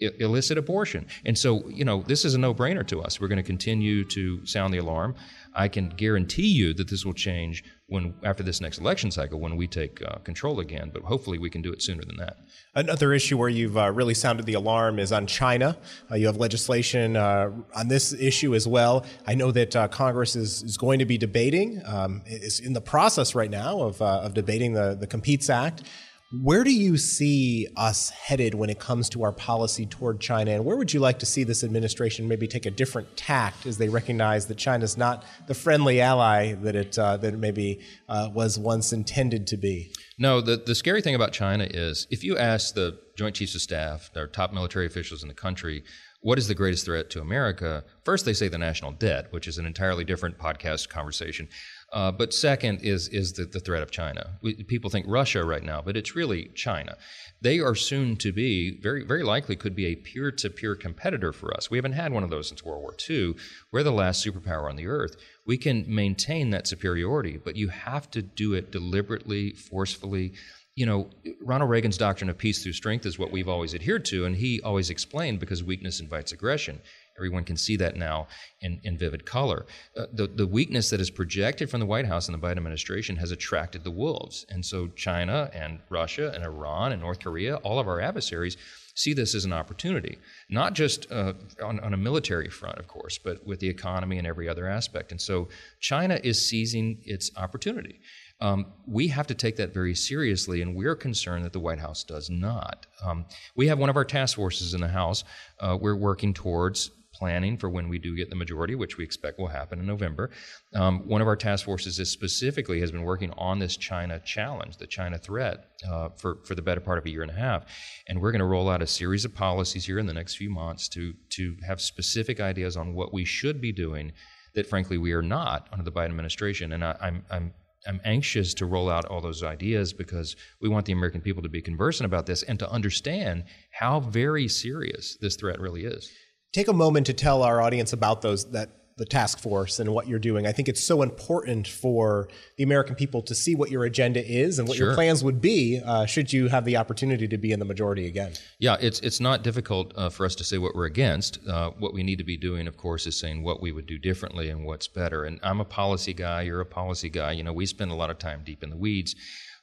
illicit 0.00 0.58
abortion. 0.58 1.06
And 1.24 1.36
so, 1.36 1.68
you 1.68 1.84
know, 1.84 2.02
this 2.06 2.24
is 2.24 2.34
a 2.34 2.38
no 2.38 2.54
brainer 2.54 2.86
to 2.86 3.02
us. 3.02 3.20
We're 3.20 3.28
going 3.28 3.36
to 3.36 3.42
continue 3.42 4.04
to 4.04 4.44
sound 4.46 4.72
the 4.72 4.78
alarm. 4.78 5.14
I 5.54 5.68
can 5.68 5.88
guarantee 5.88 6.46
you 6.46 6.72
that 6.74 6.88
this 6.88 7.04
will 7.04 7.14
change 7.14 7.64
when 7.88 8.14
after 8.22 8.42
this 8.42 8.60
next 8.60 8.78
election 8.78 9.10
cycle 9.10 9.40
when 9.40 9.56
we 9.56 9.66
take 9.66 10.00
uh, 10.06 10.18
control 10.18 10.60
again. 10.60 10.90
But 10.92 11.02
hopefully, 11.02 11.38
we 11.38 11.50
can 11.50 11.62
do 11.62 11.72
it 11.72 11.82
sooner 11.82 12.04
than 12.04 12.16
that. 12.18 12.36
Another 12.74 13.12
issue 13.12 13.36
where 13.36 13.48
you've 13.48 13.76
uh, 13.76 13.90
really 13.90 14.14
sounded 14.14 14.46
the 14.46 14.54
alarm 14.54 14.98
is 14.98 15.10
on 15.10 15.26
China. 15.26 15.76
Uh, 16.10 16.16
you 16.16 16.26
have 16.26 16.36
legislation 16.36 17.16
uh, 17.16 17.50
on 17.74 17.88
this 17.88 18.12
issue 18.12 18.54
as 18.54 18.68
well. 18.68 19.04
I 19.26 19.34
know 19.34 19.50
that 19.52 19.74
uh, 19.74 19.88
Congress 19.88 20.36
is, 20.36 20.62
is 20.62 20.76
going 20.76 20.98
to 20.98 21.06
be 21.06 21.18
debating, 21.18 21.82
um, 21.86 22.22
is 22.26 22.60
in 22.60 22.72
the 22.72 22.80
process 22.80 23.34
right 23.34 23.50
now 23.50 23.80
of, 23.80 24.00
uh, 24.00 24.20
of 24.20 24.34
debating 24.34 24.74
the, 24.74 24.94
the 24.94 25.06
Competes 25.06 25.50
Act. 25.50 25.82
Where 26.30 26.62
do 26.62 26.70
you 26.70 26.98
see 26.98 27.68
us 27.74 28.10
headed 28.10 28.54
when 28.54 28.68
it 28.68 28.78
comes 28.78 29.08
to 29.10 29.22
our 29.22 29.32
policy 29.32 29.86
toward 29.86 30.20
China? 30.20 30.50
And 30.50 30.62
where 30.62 30.76
would 30.76 30.92
you 30.92 31.00
like 31.00 31.20
to 31.20 31.26
see 31.26 31.42
this 31.42 31.64
administration 31.64 32.28
maybe 32.28 32.46
take 32.46 32.66
a 32.66 32.70
different 32.70 33.16
tact 33.16 33.64
as 33.64 33.78
they 33.78 33.88
recognize 33.88 34.46
that 34.48 34.58
China 34.58 34.84
is 34.84 34.98
not 34.98 35.24
the 35.46 35.54
friendly 35.54 36.02
ally 36.02 36.52
that 36.52 36.76
it, 36.76 36.98
uh, 36.98 37.16
that 37.16 37.32
it 37.32 37.38
maybe 37.38 37.80
uh, 38.10 38.28
was 38.30 38.58
once 38.58 38.92
intended 38.92 39.46
to 39.46 39.56
be? 39.56 39.90
No, 40.18 40.42
the, 40.42 40.58
the 40.58 40.74
scary 40.74 41.00
thing 41.00 41.14
about 41.14 41.32
China 41.32 41.64
is 41.64 42.06
if 42.10 42.22
you 42.22 42.36
ask 42.36 42.74
the 42.74 42.98
Joint 43.16 43.34
Chiefs 43.34 43.54
of 43.54 43.62
Staff, 43.62 44.10
our 44.14 44.26
top 44.26 44.52
military 44.52 44.84
officials 44.84 45.22
in 45.22 45.28
the 45.28 45.34
country, 45.34 45.82
what 46.20 46.36
is 46.36 46.48
the 46.48 46.54
greatest 46.54 46.84
threat 46.84 47.08
to 47.10 47.20
America? 47.20 47.84
First, 48.04 48.24
they 48.24 48.34
say 48.34 48.48
the 48.48 48.58
national 48.58 48.92
debt, 48.92 49.28
which 49.30 49.48
is 49.48 49.56
an 49.56 49.64
entirely 49.64 50.04
different 50.04 50.36
podcast 50.36 50.88
conversation. 50.88 51.48
Uh, 51.90 52.12
but 52.12 52.34
second 52.34 52.80
is 52.82 53.08
is 53.08 53.32
the, 53.32 53.44
the 53.44 53.60
threat 53.60 53.82
of 53.82 53.90
China. 53.90 54.38
We, 54.42 54.62
people 54.64 54.90
think 54.90 55.06
Russia 55.08 55.42
right 55.42 55.62
now, 55.62 55.80
but 55.80 55.96
it's 55.96 56.14
really 56.14 56.50
China. 56.54 56.96
They 57.40 57.60
are 57.60 57.74
soon 57.74 58.16
to 58.16 58.30
be 58.30 58.78
very 58.78 59.04
very 59.04 59.22
likely 59.22 59.56
could 59.56 59.74
be 59.74 59.86
a 59.86 59.96
peer 59.96 60.30
to 60.30 60.50
peer 60.50 60.74
competitor 60.74 61.32
for 61.32 61.54
us. 61.56 61.70
We 61.70 61.78
haven't 61.78 61.92
had 61.92 62.12
one 62.12 62.24
of 62.24 62.30
those 62.30 62.48
since 62.48 62.62
World 62.62 62.82
War 62.82 62.94
II. 63.08 63.36
We're 63.72 63.82
the 63.82 63.90
last 63.92 64.24
superpower 64.24 64.68
on 64.68 64.76
the 64.76 64.86
earth. 64.86 65.16
We 65.46 65.56
can 65.56 65.84
maintain 65.88 66.50
that 66.50 66.66
superiority, 66.66 67.38
but 67.42 67.56
you 67.56 67.68
have 67.68 68.10
to 68.10 68.20
do 68.20 68.52
it 68.52 68.70
deliberately, 68.70 69.52
forcefully. 69.52 70.34
You 70.74 70.86
know, 70.86 71.10
Ronald 71.40 71.70
Reagan's 71.70 71.96
doctrine 71.96 72.30
of 72.30 72.38
peace 72.38 72.62
through 72.62 72.74
strength 72.74 73.06
is 73.06 73.18
what 73.18 73.32
we've 73.32 73.48
always 73.48 73.74
adhered 73.74 74.04
to, 74.06 74.26
and 74.26 74.36
he 74.36 74.60
always 74.60 74.90
explained 74.90 75.40
because 75.40 75.64
weakness 75.64 76.00
invites 76.00 76.32
aggression. 76.32 76.80
Everyone 77.18 77.44
can 77.44 77.56
see 77.56 77.76
that 77.76 77.96
now 77.96 78.28
in, 78.60 78.80
in 78.84 78.96
vivid 78.96 79.26
color. 79.26 79.66
Uh, 79.96 80.06
the, 80.12 80.26
the 80.26 80.46
weakness 80.46 80.88
that 80.90 81.00
is 81.00 81.10
projected 81.10 81.68
from 81.68 81.80
the 81.80 81.86
White 81.86 82.06
House 82.06 82.28
and 82.28 82.34
the 82.40 82.46
Biden 82.46 82.56
administration 82.56 83.16
has 83.16 83.32
attracted 83.32 83.84
the 83.84 83.90
wolves. 83.90 84.46
And 84.48 84.64
so 84.64 84.88
China 84.88 85.50
and 85.52 85.80
Russia 85.90 86.32
and 86.34 86.44
Iran 86.44 86.92
and 86.92 87.02
North 87.02 87.20
Korea, 87.20 87.56
all 87.56 87.78
of 87.78 87.88
our 87.88 88.00
adversaries, 88.00 88.56
see 88.94 89.12
this 89.12 89.34
as 89.34 89.44
an 89.44 89.52
opportunity, 89.52 90.18
not 90.50 90.74
just 90.74 91.10
uh, 91.12 91.32
on, 91.62 91.78
on, 91.80 91.94
a 91.94 91.96
military 91.96 92.48
front, 92.48 92.78
of 92.78 92.88
course, 92.88 93.16
but 93.16 93.46
with 93.46 93.60
the 93.60 93.68
economy 93.68 94.18
and 94.18 94.26
every 94.26 94.48
other 94.48 94.66
aspect. 94.66 95.12
And 95.12 95.20
so 95.20 95.48
China 95.78 96.18
is 96.24 96.44
seizing 96.44 96.98
its 97.04 97.30
opportunity. 97.36 98.00
Um, 98.40 98.66
we 98.86 99.08
have 99.08 99.26
to 99.28 99.34
take 99.34 99.56
that 99.56 99.72
very 99.72 99.94
seriously, 99.94 100.62
and 100.62 100.74
we're 100.74 100.96
concerned 100.96 101.44
that 101.44 101.52
the 101.52 101.60
White 101.60 101.78
House 101.78 102.02
does 102.04 102.28
not. 102.28 102.86
Um, 103.04 103.24
we 103.54 103.68
have 103.68 103.78
one 103.78 103.88
of 103.88 103.96
our 103.96 104.04
task 104.04 104.36
forces 104.36 104.74
in 104.74 104.80
the 104.80 104.88
House. 104.88 105.24
Uh, 105.60 105.76
we're 105.80 105.96
working 105.96 106.34
towards 106.34 106.90
planning 107.18 107.56
for 107.56 107.68
when 107.68 107.88
we 107.88 107.98
do 107.98 108.16
get 108.16 108.30
the 108.30 108.36
majority, 108.36 108.74
which 108.74 108.96
we 108.96 109.04
expect 109.04 109.38
will 109.38 109.48
happen 109.48 109.78
in 109.80 109.86
November. 109.86 110.30
Um, 110.74 111.06
one 111.06 111.20
of 111.20 111.26
our 111.26 111.36
task 111.36 111.64
forces 111.64 111.98
is 111.98 112.10
specifically 112.10 112.80
has 112.80 112.92
been 112.92 113.02
working 113.02 113.32
on 113.36 113.58
this 113.58 113.76
China 113.76 114.20
challenge, 114.20 114.76
the 114.76 114.86
China 114.86 115.18
threat, 115.18 115.70
uh, 115.90 116.10
for 116.16 116.38
for 116.44 116.54
the 116.54 116.62
better 116.62 116.80
part 116.80 116.98
of 116.98 117.06
a 117.06 117.10
year 117.10 117.22
and 117.22 117.30
a 117.30 117.34
half, 117.34 117.64
and 118.06 118.20
we're 118.20 118.32
going 118.32 118.40
to 118.40 118.46
roll 118.46 118.70
out 118.70 118.82
a 118.82 118.86
series 118.86 119.24
of 119.24 119.34
policies 119.34 119.86
here 119.86 119.98
in 119.98 120.06
the 120.06 120.14
next 120.14 120.36
few 120.36 120.50
months 120.50 120.88
to 120.88 121.14
to 121.30 121.56
have 121.66 121.80
specific 121.80 122.40
ideas 122.40 122.76
on 122.76 122.94
what 122.94 123.12
we 123.12 123.24
should 123.24 123.60
be 123.60 123.72
doing 123.72 124.12
that, 124.54 124.66
frankly, 124.66 124.98
we 124.98 125.12
are 125.12 125.22
not 125.22 125.68
under 125.72 125.84
the 125.84 125.92
Biden 125.92 126.06
administration. 126.06 126.72
And 126.72 126.84
I, 126.84 126.96
I'm 127.00 127.24
I'm 127.30 127.52
I'm 127.86 128.00
anxious 128.04 128.54
to 128.54 128.66
roll 128.66 128.90
out 128.90 129.04
all 129.06 129.20
those 129.20 129.42
ideas 129.42 129.92
because 129.92 130.36
we 130.60 130.68
want 130.68 130.84
the 130.86 130.92
American 130.92 131.20
people 131.20 131.42
to 131.42 131.48
be 131.48 131.62
conversant 131.62 132.06
about 132.06 132.26
this 132.26 132.42
and 132.42 132.58
to 132.58 132.70
understand 132.70 133.44
how 133.70 134.00
very 134.00 134.48
serious 134.48 135.16
this 135.20 135.36
threat 135.36 135.60
really 135.60 135.84
is 135.84 136.12
take 136.52 136.68
a 136.68 136.72
moment 136.72 137.06
to 137.06 137.12
tell 137.12 137.42
our 137.42 137.60
audience 137.60 137.92
about 137.92 138.22
those 138.22 138.50
that 138.52 138.70
the 138.98 139.06
task 139.06 139.38
force 139.38 139.78
and 139.78 139.94
what 139.94 140.08
you're 140.08 140.18
doing. 140.18 140.46
I 140.46 140.52
think 140.52 140.68
it's 140.68 140.82
so 140.82 141.02
important 141.02 141.68
for 141.68 142.28
the 142.56 142.64
American 142.64 142.96
people 142.96 143.22
to 143.22 143.34
see 143.34 143.54
what 143.54 143.70
your 143.70 143.84
agenda 143.84 144.24
is 144.28 144.58
and 144.58 144.66
what 144.66 144.76
sure. 144.76 144.88
your 144.88 144.94
plans 144.94 145.22
would 145.22 145.40
be 145.40 145.80
uh, 145.84 146.04
should 146.04 146.32
you 146.32 146.48
have 146.48 146.64
the 146.64 146.76
opportunity 146.76 147.28
to 147.28 147.38
be 147.38 147.52
in 147.52 147.60
the 147.60 147.64
majority 147.64 148.06
again. 148.06 148.32
Yeah, 148.58 148.76
it's 148.80 148.98
it's 149.00 149.20
not 149.20 149.44
difficult 149.44 149.92
uh, 149.96 150.10
for 150.10 150.26
us 150.26 150.34
to 150.34 150.44
say 150.44 150.58
what 150.58 150.74
we're 150.74 150.86
against. 150.86 151.38
Uh, 151.46 151.70
what 151.78 151.94
we 151.94 152.02
need 152.02 152.18
to 152.18 152.24
be 152.24 152.36
doing, 152.36 152.66
of 152.66 152.76
course, 152.76 153.06
is 153.06 153.18
saying 153.18 153.42
what 153.42 153.62
we 153.62 153.70
would 153.70 153.86
do 153.86 153.98
differently 153.98 154.50
and 154.50 154.66
what's 154.66 154.88
better. 154.88 155.24
And 155.24 155.38
I'm 155.44 155.60
a 155.60 155.64
policy 155.64 156.12
guy. 156.12 156.42
You're 156.42 156.60
a 156.60 156.66
policy 156.66 157.08
guy. 157.08 157.32
You 157.32 157.44
know, 157.44 157.52
we 157.52 157.66
spend 157.66 157.92
a 157.92 157.94
lot 157.94 158.10
of 158.10 158.18
time 158.18 158.42
deep 158.44 158.64
in 158.64 158.70
the 158.70 158.76
weeds. 158.76 159.14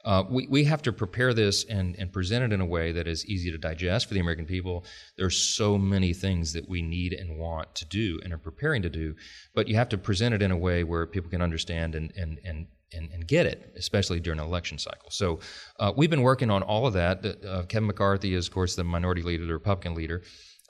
Uh, 0.05 0.23
we, 0.29 0.47
we 0.47 0.63
have 0.63 0.83
to 0.83 0.93
prepare 0.93 1.33
this 1.33 1.65
and, 1.65 1.95
and 1.97 2.13
present 2.13 2.43
it 2.43 2.53
in 2.53 2.61
a 2.61 2.65
way 2.65 2.91
that 2.91 3.07
is 3.07 3.25
easy 3.25 3.51
to 3.51 3.57
digest 3.57 4.07
for 4.07 4.13
the 4.13 4.19
American 4.19 4.45
people. 4.45 4.85
There's 5.17 5.35
so 5.35 5.77
many 5.77 6.13
things 6.13 6.53
that 6.53 6.69
we 6.69 6.83
need 6.83 7.13
and 7.13 7.39
want 7.39 7.73
to 7.75 7.85
do 7.85 8.19
and 8.23 8.31
are 8.31 8.37
preparing 8.37 8.83
to 8.83 8.89
do, 8.89 9.15
but 9.55 9.67
you 9.67 9.75
have 9.75 9.89
to 9.89 9.97
present 9.97 10.35
it 10.35 10.43
in 10.43 10.51
a 10.51 10.57
way 10.57 10.83
where 10.83 11.07
people 11.07 11.31
can 11.31 11.41
understand 11.41 11.95
and, 11.95 12.13
and, 12.15 12.39
and, 12.45 12.67
and, 12.93 13.09
and 13.11 13.27
get 13.27 13.47
it, 13.47 13.73
especially 13.75 14.19
during 14.19 14.39
an 14.39 14.45
election 14.45 14.77
cycle. 14.77 15.09
So 15.09 15.39
uh, 15.79 15.91
we've 15.97 16.11
been 16.11 16.21
working 16.21 16.51
on 16.51 16.61
all 16.61 16.85
of 16.85 16.93
that. 16.93 17.25
Uh, 17.25 17.63
Kevin 17.63 17.87
McCarthy 17.87 18.35
is, 18.35 18.47
of 18.47 18.53
course, 18.53 18.75
the 18.75 18.83
minority 18.83 19.23
leader, 19.23 19.45
the 19.45 19.53
Republican 19.53 19.95
leader. 19.95 20.21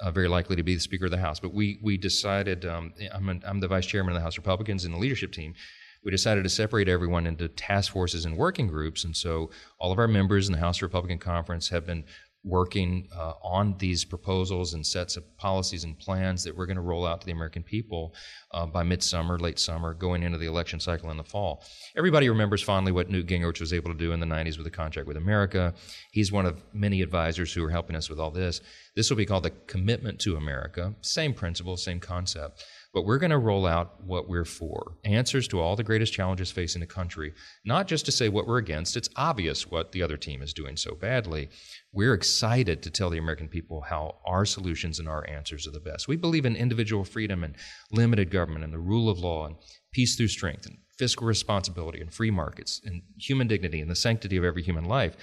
Uh, 0.01 0.11
very 0.11 0.27
likely 0.27 0.57
to 0.57 0.63
be 0.63 0.75
the 0.75 0.81
Speaker 0.81 1.05
of 1.05 1.11
the 1.11 1.17
House. 1.17 1.39
But 1.39 1.53
we 1.53 1.79
we 1.81 1.95
decided 1.95 2.65
um, 2.65 2.93
I'm, 3.13 3.29
an, 3.29 3.41
I'm 3.47 3.61
the 3.61 3.69
Vice 3.69 3.85
Chairman 3.85 4.11
of 4.11 4.19
the 4.19 4.23
House 4.23 4.35
Republicans 4.35 4.83
in 4.83 4.91
the 4.91 4.97
leadership 4.97 5.31
team 5.31 5.53
we 6.05 6.11
decided 6.11 6.43
to 6.43 6.49
separate 6.49 6.87
everyone 6.87 7.25
into 7.25 7.47
task 7.49 7.91
forces 7.91 8.25
and 8.25 8.37
working 8.37 8.67
groups. 8.67 9.03
And 9.03 9.17
so 9.17 9.49
all 9.79 9.91
of 9.91 9.97
our 9.97 10.07
members 10.07 10.47
in 10.47 10.53
the 10.53 10.59
House 10.59 10.81
Republican 10.81 11.17
Conference 11.17 11.67
have 11.69 11.85
been 11.85 12.05
working 12.45 13.09
uh, 13.17 13.33
on 13.41 13.75
these 13.79 14.05
proposals 14.05 14.75
and 14.75 14.85
sets 14.85 15.17
of 15.17 15.23
policies 15.35 15.83
and 15.83 15.97
plans 15.97 16.43
that 16.43 16.55
we're 16.55 16.67
going 16.67 16.75
to 16.75 16.81
roll 16.81 17.05
out 17.05 17.19
to 17.19 17.25
the 17.25 17.31
American 17.33 17.63
people 17.63 18.13
uh, 18.51 18.67
by 18.67 18.83
midsummer, 18.83 19.39
late 19.39 19.57
summer, 19.57 19.95
going 19.95 20.21
into 20.21 20.37
the 20.37 20.45
election 20.45 20.79
cycle 20.79 21.09
in 21.09 21.17
the 21.17 21.23
fall. 21.23 21.65
Everybody 21.97 22.29
remembers 22.29 22.61
fondly 22.61 22.91
what 22.91 23.09
Newt 23.09 23.25
Gingrich 23.25 23.59
was 23.59 23.73
able 23.73 23.91
to 23.91 23.97
do 23.97 24.11
in 24.11 24.19
the 24.19 24.27
90s 24.27 24.57
with 24.57 24.65
the 24.65 24.69
contract 24.69 25.07
with 25.07 25.17
America. 25.17 25.73
He's 26.11 26.31
one 26.31 26.45
of 26.45 26.63
many 26.71 27.01
advisors 27.01 27.51
who 27.51 27.65
are 27.65 27.71
helping 27.71 27.95
us 27.95 28.11
with 28.11 28.19
all 28.19 28.31
this. 28.31 28.61
This 28.95 29.09
will 29.09 29.17
be 29.17 29.25
called 29.25 29.43
the 29.43 29.51
Commitment 29.65 30.19
to 30.21 30.37
America. 30.37 30.93
Same 31.01 31.33
principle, 31.33 31.77
same 31.77 31.99
concept. 31.99 32.63
But 32.95 33.05
we're 33.05 33.17
going 33.17 33.31
to 33.31 33.37
roll 33.37 33.65
out 33.65 34.01
what 34.05 34.29
we're 34.29 34.45
for 34.45 34.93
answers 35.03 35.49
to 35.49 35.59
all 35.59 35.75
the 35.75 35.83
greatest 35.83 36.13
challenges 36.13 36.49
facing 36.49 36.79
the 36.79 36.87
country, 36.87 37.33
not 37.65 37.87
just 37.87 38.05
to 38.05 38.11
say 38.13 38.29
what 38.29 38.47
we're 38.47 38.57
against. 38.57 38.95
It's 38.95 39.09
obvious 39.17 39.69
what 39.69 39.91
the 39.91 40.01
other 40.01 40.15
team 40.15 40.41
is 40.41 40.53
doing 40.53 40.77
so 40.77 40.95
badly. 40.95 41.49
We're 41.91 42.13
excited 42.13 42.81
to 42.83 42.89
tell 42.89 43.09
the 43.09 43.17
American 43.17 43.49
people 43.49 43.81
how 43.81 44.19
our 44.25 44.45
solutions 44.45 44.97
and 44.99 45.09
our 45.09 45.29
answers 45.29 45.67
are 45.67 45.71
the 45.71 45.81
best. 45.81 46.07
We 46.07 46.15
believe 46.15 46.45
in 46.45 46.55
individual 46.55 47.03
freedom 47.03 47.43
and 47.43 47.57
limited 47.91 48.31
government 48.31 48.63
and 48.63 48.73
the 48.73 48.79
rule 48.79 49.09
of 49.09 49.19
law 49.19 49.45
and 49.45 49.57
peace 49.91 50.15
through 50.15 50.29
strength 50.29 50.65
and 50.65 50.77
fiscal 50.97 51.27
responsibility 51.27 51.99
and 51.99 52.13
free 52.13 52.31
markets 52.31 52.79
and 52.85 53.01
human 53.19 53.47
dignity 53.47 53.81
and 53.81 53.91
the 53.91 53.95
sanctity 53.95 54.37
of 54.37 54.45
every 54.45 54.63
human 54.63 54.85
life. 54.85 55.17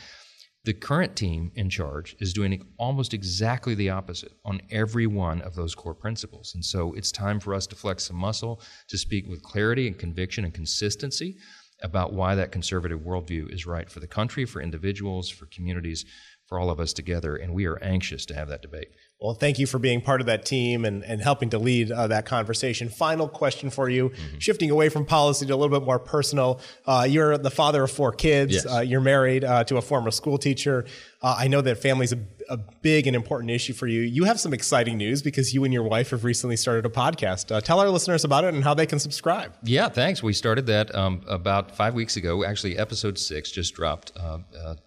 The 0.64 0.72
current 0.72 1.16
team 1.16 1.50
in 1.56 1.68
charge 1.68 2.14
is 2.20 2.32
doing 2.32 2.64
almost 2.78 3.14
exactly 3.14 3.74
the 3.74 3.90
opposite 3.90 4.32
on 4.44 4.60
every 4.70 5.08
one 5.08 5.42
of 5.42 5.56
those 5.56 5.74
core 5.74 5.94
principles. 5.94 6.52
And 6.54 6.64
so 6.64 6.92
it's 6.94 7.10
time 7.10 7.40
for 7.40 7.52
us 7.52 7.66
to 7.66 7.76
flex 7.76 8.04
some 8.04 8.16
muscle 8.16 8.60
to 8.88 8.96
speak 8.96 9.26
with 9.28 9.42
clarity 9.42 9.88
and 9.88 9.98
conviction 9.98 10.44
and 10.44 10.54
consistency 10.54 11.36
about 11.82 12.12
why 12.12 12.36
that 12.36 12.52
conservative 12.52 13.00
worldview 13.00 13.52
is 13.52 13.66
right 13.66 13.90
for 13.90 13.98
the 13.98 14.06
country, 14.06 14.44
for 14.44 14.62
individuals, 14.62 15.28
for 15.28 15.46
communities, 15.46 16.04
for 16.52 16.60
all 16.60 16.68
of 16.68 16.78
us 16.78 16.92
together. 16.92 17.34
And 17.34 17.54
we 17.54 17.64
are 17.64 17.78
anxious 17.82 18.26
to 18.26 18.34
have 18.34 18.48
that 18.48 18.60
debate. 18.60 18.88
Well, 19.18 19.32
thank 19.32 19.58
you 19.58 19.66
for 19.66 19.78
being 19.78 20.02
part 20.02 20.20
of 20.20 20.26
that 20.26 20.44
team 20.44 20.84
and, 20.84 21.02
and 21.02 21.22
helping 21.22 21.48
to 21.50 21.58
lead 21.58 21.90
uh, 21.90 22.08
that 22.08 22.26
conversation. 22.26 22.90
Final 22.90 23.26
question 23.26 23.70
for 23.70 23.88
you, 23.88 24.10
mm-hmm. 24.10 24.38
shifting 24.38 24.70
away 24.70 24.90
from 24.90 25.06
policy 25.06 25.46
to 25.46 25.54
a 25.54 25.56
little 25.56 25.74
bit 25.78 25.86
more 25.86 25.98
personal. 25.98 26.60
Uh, 26.84 27.06
you're 27.08 27.38
the 27.38 27.50
father 27.50 27.84
of 27.84 27.90
four 27.90 28.12
kids. 28.12 28.52
Yes. 28.52 28.66
Uh, 28.66 28.80
you're 28.80 29.00
married 29.00 29.44
uh, 29.44 29.64
to 29.64 29.78
a 29.78 29.80
former 29.80 30.10
school 30.10 30.36
teacher. 30.36 30.84
Uh, 31.22 31.36
I 31.38 31.48
know 31.48 31.62
that 31.62 31.78
family's 31.78 32.12
a, 32.12 32.18
a, 32.52 32.58
big 32.82 33.06
and 33.06 33.14
important 33.14 33.48
issue 33.52 33.72
for 33.72 33.86
you. 33.86 34.00
You 34.00 34.24
have 34.24 34.40
some 34.40 34.52
exciting 34.52 34.96
news 34.96 35.22
because 35.22 35.54
you 35.54 35.62
and 35.62 35.72
your 35.72 35.84
wife 35.84 36.10
have 36.10 36.24
recently 36.24 36.56
started 36.56 36.84
a 36.84 36.88
podcast. 36.88 37.54
Uh, 37.54 37.60
tell 37.60 37.78
our 37.78 37.88
listeners 37.90 38.24
about 38.24 38.42
it 38.42 38.54
and 38.54 38.64
how 38.64 38.74
they 38.74 38.86
can 38.86 38.98
subscribe. 38.98 39.54
Yeah, 39.62 39.88
thanks. 39.88 40.20
We 40.20 40.32
started 40.32 40.66
that 40.66 40.92
um, 40.96 41.22
about 41.28 41.76
five 41.76 41.94
weeks 41.94 42.16
ago. 42.16 42.44
Actually, 42.44 42.76
episode 42.76 43.18
six 43.20 43.52
just 43.52 43.74
dropped 43.74 44.12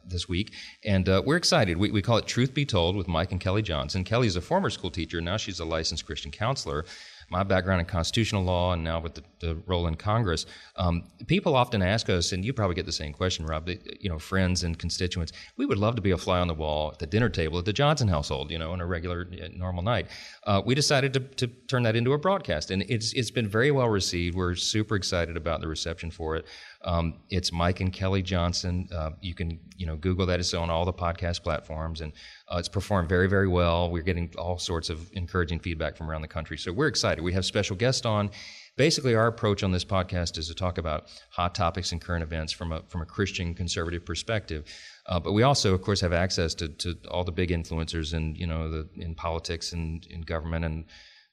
this 0.05 0.27
week, 0.27 0.53
and 0.83 1.07
we're 1.25 1.37
excited. 1.37 1.77
We, 1.77 1.91
we 1.91 2.01
call 2.01 2.17
it 2.17 2.27
Truth 2.27 2.53
Be 2.53 2.65
Told 2.65 2.97
with 2.97 3.07
Mike 3.07 3.31
and 3.31 3.39
Kelly 3.39 3.61
Johnson. 3.61 4.03
Kelly 4.03 4.15
Kelly's 4.25 4.37
a 4.37 4.41
former 4.41 4.69
school 4.69 4.89
teacher. 4.89 5.19
Now 5.19 5.35
she's 5.35 5.59
a 5.59 5.65
licensed 5.65 6.05
Christian 6.05 6.31
counselor. 6.31 6.85
My 7.29 7.43
background 7.43 7.81
in 7.81 7.87
constitutional 7.87 8.43
law 8.43 8.73
and 8.73 8.83
now 8.83 8.99
with 8.99 9.15
the, 9.15 9.23
the 9.39 9.55
role 9.65 9.87
in 9.87 9.95
Congress, 9.95 10.45
um, 10.75 11.03
people 11.27 11.55
often 11.55 11.81
ask 11.81 12.09
us, 12.09 12.31
and 12.31 12.45
you 12.45 12.53
probably 12.53 12.75
get 12.75 12.85
the 12.85 12.91
same 12.91 13.13
question, 13.13 13.45
Rob. 13.45 13.67
You 13.67 14.09
know, 14.09 14.19
friends 14.19 14.63
and 14.63 14.77
constituents, 14.77 15.31
we 15.57 15.65
would 15.65 15.77
love 15.77 15.95
to 15.95 16.01
be 16.01 16.11
a 16.11 16.17
fly 16.17 16.39
on 16.39 16.47
the 16.47 16.53
wall 16.53 16.91
at 16.91 16.99
the 16.99 17.07
dinner 17.07 17.29
table 17.29 17.57
at 17.57 17.65
the 17.65 17.73
Johnson 17.73 18.07
household. 18.07 18.51
You 18.51 18.59
know, 18.59 18.71
on 18.71 18.81
a 18.81 18.85
regular, 18.85 19.27
uh, 19.41 19.47
normal 19.55 19.83
night. 19.83 20.07
Uh, 20.43 20.61
we 20.65 20.75
decided 20.75 21.13
to, 21.13 21.19
to 21.19 21.47
turn 21.47 21.83
that 21.83 21.95
into 21.95 22.13
a 22.13 22.17
broadcast, 22.17 22.71
and 22.71 22.83
it's 22.83 23.13
it's 23.13 23.31
been 23.31 23.47
very 23.47 23.71
well 23.71 23.89
received. 23.89 24.35
We're 24.35 24.55
super 24.55 24.95
excited 24.95 25.37
about 25.37 25.61
the 25.61 25.67
reception 25.67 26.11
for 26.11 26.35
it. 26.35 26.45
Um, 26.85 27.15
it's 27.31 27.51
Mike 27.51 27.79
and 27.79 27.91
Kelly 27.91 28.21
Johnson. 28.21 28.87
Uh, 28.93 29.11
you 29.19 29.33
can 29.33 29.59
you 29.75 29.87
know 29.87 29.95
Google 29.95 30.27
that. 30.27 30.39
It's 30.39 30.53
on 30.53 30.69
all 30.69 30.85
the 30.85 30.93
podcast 30.93 31.41
platforms, 31.41 32.01
and 32.01 32.13
uh, 32.47 32.57
it's 32.57 32.69
performed 32.69 33.09
very 33.09 33.27
very 33.27 33.47
well. 33.47 33.89
We're 33.89 34.03
getting 34.03 34.31
all 34.37 34.59
sorts 34.59 34.89
of 34.89 35.09
encouraging 35.13 35.59
feedback 35.59 35.97
from 35.97 36.09
around 36.09 36.21
the 36.21 36.27
country, 36.27 36.57
so 36.57 36.71
we're 36.71 36.87
excited. 36.87 37.23
We 37.23 37.33
have 37.33 37.45
special 37.45 37.75
guests 37.75 38.05
on. 38.05 38.29
Basically, 38.77 39.15
our 39.15 39.27
approach 39.27 39.63
on 39.63 39.71
this 39.71 39.85
podcast 39.85 40.37
is 40.37 40.47
to 40.49 40.53
talk 40.53 40.77
about 40.77 41.07
hot 41.31 41.55
topics 41.55 41.91
and 41.91 41.99
current 41.99 42.21
events 42.21 42.53
from 42.53 42.71
a 42.71 42.83
from 42.87 43.01
a 43.01 43.05
Christian 43.05 43.55
conservative 43.55 44.05
perspective. 44.05 44.65
Uh, 45.07 45.19
but 45.19 45.33
we 45.33 45.43
also, 45.43 45.73
of 45.73 45.81
course, 45.81 46.01
have 46.01 46.13
access 46.13 46.53
to, 46.55 46.67
to 46.67 46.95
all 47.09 47.23
the 47.23 47.31
big 47.31 47.49
influencers 47.49 48.13
in 48.13 48.35
you 48.35 48.45
know 48.45 48.69
the 48.69 48.87
in 48.97 49.15
politics 49.15 49.73
and 49.73 50.05
in 50.11 50.21
government 50.21 50.65
and 50.65 50.85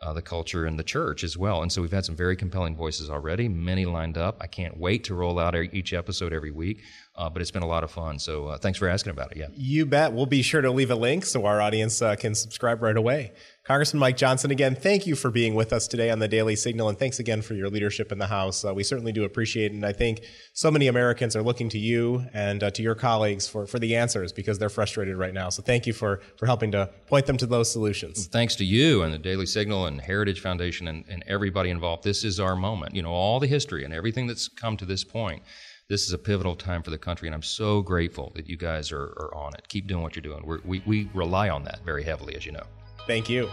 uh, 0.02 0.12
the 0.12 0.22
culture 0.22 0.66
and 0.66 0.78
the 0.78 0.82
church 0.82 1.22
as 1.22 1.38
well. 1.38 1.62
And 1.62 1.70
so 1.70 1.80
we've 1.80 1.92
had 1.92 2.04
some 2.04 2.16
very 2.16 2.36
compelling 2.36 2.76
voices 2.76 3.08
already, 3.08 3.48
many 3.48 3.86
lined 3.86 4.18
up. 4.18 4.36
I 4.40 4.48
can't 4.48 4.76
wait 4.76 5.04
to 5.04 5.14
roll 5.14 5.38
out 5.38 5.54
each 5.54 5.92
episode 5.92 6.32
every 6.32 6.50
week, 6.50 6.82
uh, 7.14 7.30
but 7.30 7.40
it's 7.40 7.50
been 7.50 7.62
a 7.62 7.68
lot 7.68 7.84
of 7.84 7.90
fun. 7.90 8.18
So 8.18 8.48
uh, 8.48 8.58
thanks 8.58 8.78
for 8.78 8.88
asking 8.88 9.12
about 9.12 9.32
it. 9.32 9.38
Yeah. 9.38 9.46
You 9.54 9.86
bet. 9.86 10.12
We'll 10.12 10.26
be 10.26 10.42
sure 10.42 10.60
to 10.60 10.70
leave 10.70 10.90
a 10.90 10.96
link 10.96 11.24
so 11.24 11.46
our 11.46 11.60
audience 11.60 12.02
uh, 12.02 12.16
can 12.16 12.34
subscribe 12.34 12.82
right 12.82 12.96
away. 12.96 13.32
Congressman 13.64 14.00
Mike 14.00 14.16
Johnson, 14.16 14.50
again, 14.50 14.74
thank 14.74 15.06
you 15.06 15.14
for 15.14 15.30
being 15.30 15.54
with 15.54 15.72
us 15.72 15.86
today 15.86 16.10
on 16.10 16.18
the 16.18 16.26
Daily 16.26 16.56
Signal, 16.56 16.88
and 16.88 16.98
thanks 16.98 17.20
again 17.20 17.42
for 17.42 17.54
your 17.54 17.70
leadership 17.70 18.10
in 18.10 18.18
the 18.18 18.26
House. 18.26 18.64
Uh, 18.64 18.74
we 18.74 18.82
certainly 18.82 19.12
do 19.12 19.22
appreciate 19.22 19.66
it, 19.66 19.74
and 19.74 19.86
I 19.86 19.92
think 19.92 20.22
so 20.52 20.68
many 20.68 20.88
Americans 20.88 21.36
are 21.36 21.44
looking 21.44 21.68
to 21.68 21.78
you 21.78 22.26
and 22.34 22.64
uh, 22.64 22.72
to 22.72 22.82
your 22.82 22.96
colleagues 22.96 23.46
for, 23.46 23.64
for 23.68 23.78
the 23.78 23.94
answers 23.94 24.32
because 24.32 24.58
they're 24.58 24.68
frustrated 24.68 25.16
right 25.16 25.32
now. 25.32 25.48
So 25.48 25.62
thank 25.62 25.86
you 25.86 25.92
for, 25.92 26.22
for 26.38 26.46
helping 26.46 26.72
to 26.72 26.90
point 27.06 27.26
them 27.26 27.36
to 27.36 27.46
those 27.46 27.70
solutions. 27.70 28.26
Thanks 28.26 28.56
to 28.56 28.64
you 28.64 29.04
and 29.04 29.14
the 29.14 29.18
Daily 29.18 29.46
Signal 29.46 29.86
and 29.86 30.00
Heritage 30.00 30.40
Foundation 30.40 30.88
and, 30.88 31.04
and 31.08 31.22
everybody 31.28 31.70
involved. 31.70 32.02
This 32.02 32.24
is 32.24 32.40
our 32.40 32.56
moment. 32.56 32.96
You 32.96 33.02
know, 33.02 33.12
all 33.12 33.38
the 33.38 33.46
history 33.46 33.84
and 33.84 33.94
everything 33.94 34.26
that's 34.26 34.48
come 34.48 34.76
to 34.78 34.84
this 34.84 35.04
point 35.04 35.40
this 35.88 36.06
is 36.06 36.12
a 36.12 36.18
pivotal 36.18 36.56
time 36.56 36.82
for 36.82 36.90
the 36.90 36.96
country, 36.96 37.28
and 37.28 37.34
I'm 37.34 37.42
so 37.42 37.82
grateful 37.82 38.32
that 38.34 38.48
you 38.48 38.56
guys 38.56 38.90
are, 38.92 39.12
are 39.18 39.34
on 39.34 39.52
it. 39.54 39.68
Keep 39.68 39.88
doing 39.88 40.02
what 40.02 40.16
you're 40.16 40.22
doing. 40.22 40.42
We're, 40.46 40.60
we 40.64 40.82
we 40.86 41.10
rely 41.12 41.50
on 41.50 41.64
that 41.64 41.80
very 41.84 42.02
heavily, 42.02 42.34
as 42.34 42.46
you 42.46 42.52
know. 42.52 42.62
Thank 43.06 43.28
you. 43.28 43.50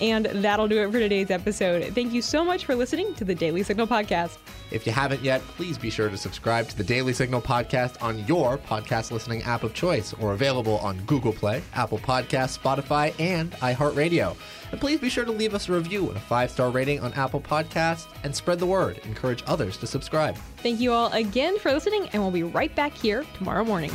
And 0.00 0.26
that'll 0.26 0.66
do 0.66 0.82
it 0.82 0.90
for 0.90 0.98
today's 0.98 1.30
episode. 1.30 1.94
Thank 1.94 2.12
you 2.12 2.22
so 2.22 2.44
much 2.44 2.64
for 2.64 2.74
listening 2.74 3.14
to 3.14 3.24
the 3.24 3.36
Daily 3.36 3.62
Signal 3.62 3.86
podcast. 3.86 4.36
If 4.72 4.84
you 4.84 4.90
haven't 4.90 5.22
yet, 5.22 5.42
please 5.56 5.78
be 5.78 5.90
sure 5.90 6.08
to 6.08 6.16
subscribe 6.16 6.66
to 6.70 6.76
the 6.76 6.82
Daily 6.82 7.12
Signal 7.12 7.40
podcast 7.40 8.02
on 8.02 8.26
your 8.26 8.58
podcast 8.58 9.12
listening 9.12 9.42
app 9.42 9.62
of 9.62 9.74
choice 9.74 10.12
or 10.14 10.32
available 10.32 10.78
on 10.78 10.98
Google 11.04 11.32
Play, 11.32 11.62
Apple 11.74 11.98
Podcasts, 11.98 12.58
Spotify, 12.58 13.14
and 13.20 13.52
iHeartRadio. 13.52 14.34
And 14.72 14.80
please 14.80 14.98
be 14.98 15.08
sure 15.08 15.24
to 15.24 15.30
leave 15.30 15.54
us 15.54 15.68
a 15.68 15.72
review 15.72 16.08
and 16.08 16.16
a 16.16 16.20
five 16.20 16.50
star 16.50 16.70
rating 16.70 16.98
on 16.98 17.12
Apple 17.12 17.40
Podcasts 17.40 18.06
and 18.24 18.34
spread 18.34 18.58
the 18.58 18.66
word. 18.66 18.98
Encourage 19.04 19.44
others 19.46 19.76
to 19.76 19.86
subscribe. 19.86 20.36
Thank 20.56 20.80
you 20.80 20.90
all 20.90 21.12
again 21.12 21.60
for 21.60 21.72
listening, 21.72 22.08
and 22.08 22.20
we'll 22.20 22.32
be 22.32 22.42
right 22.42 22.74
back 22.74 22.92
here 22.92 23.24
tomorrow 23.36 23.62
morning. 23.62 23.92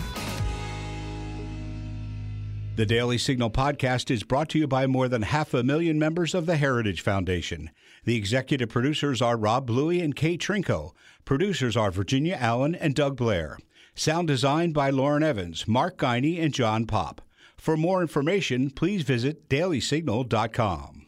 The 2.78 2.86
Daily 2.86 3.18
Signal 3.18 3.50
podcast 3.50 4.12
is 4.12 4.22
brought 4.22 4.50
to 4.50 4.60
you 4.60 4.68
by 4.68 4.86
more 4.86 5.08
than 5.08 5.24
half 5.24 5.52
a 5.56 5.64
million 5.64 5.98
members 5.98 6.36
of 6.36 6.46
the 6.46 6.58
Heritage 6.58 7.02
Foundation. 7.02 7.72
The 8.06 8.16
executive 8.16 8.70
producers 8.70 9.20
are 9.20 9.36
Rob 9.36 9.66
Bluey 9.66 10.00
and 10.00 10.16
Kate 10.16 10.40
Trinko. 10.40 10.92
Producers 11.26 11.76
are 11.76 11.90
Virginia 11.90 12.38
Allen 12.40 12.76
and 12.76 12.94
Doug 12.94 13.18
Blair. 13.18 13.58
Sound 13.96 14.28
designed 14.28 14.76
by 14.76 14.92
Lauren 14.92 15.24
Evans, 15.24 15.68
Mark 15.68 15.98
Geiney, 15.98 16.40
and 16.40 16.54
John 16.54 16.86
Popp. 16.86 17.22
For 17.58 17.76
more 17.76 18.00
information, 18.00 18.70
please 18.70 19.02
visit 19.02 19.50
dailysignal.com. 19.50 21.07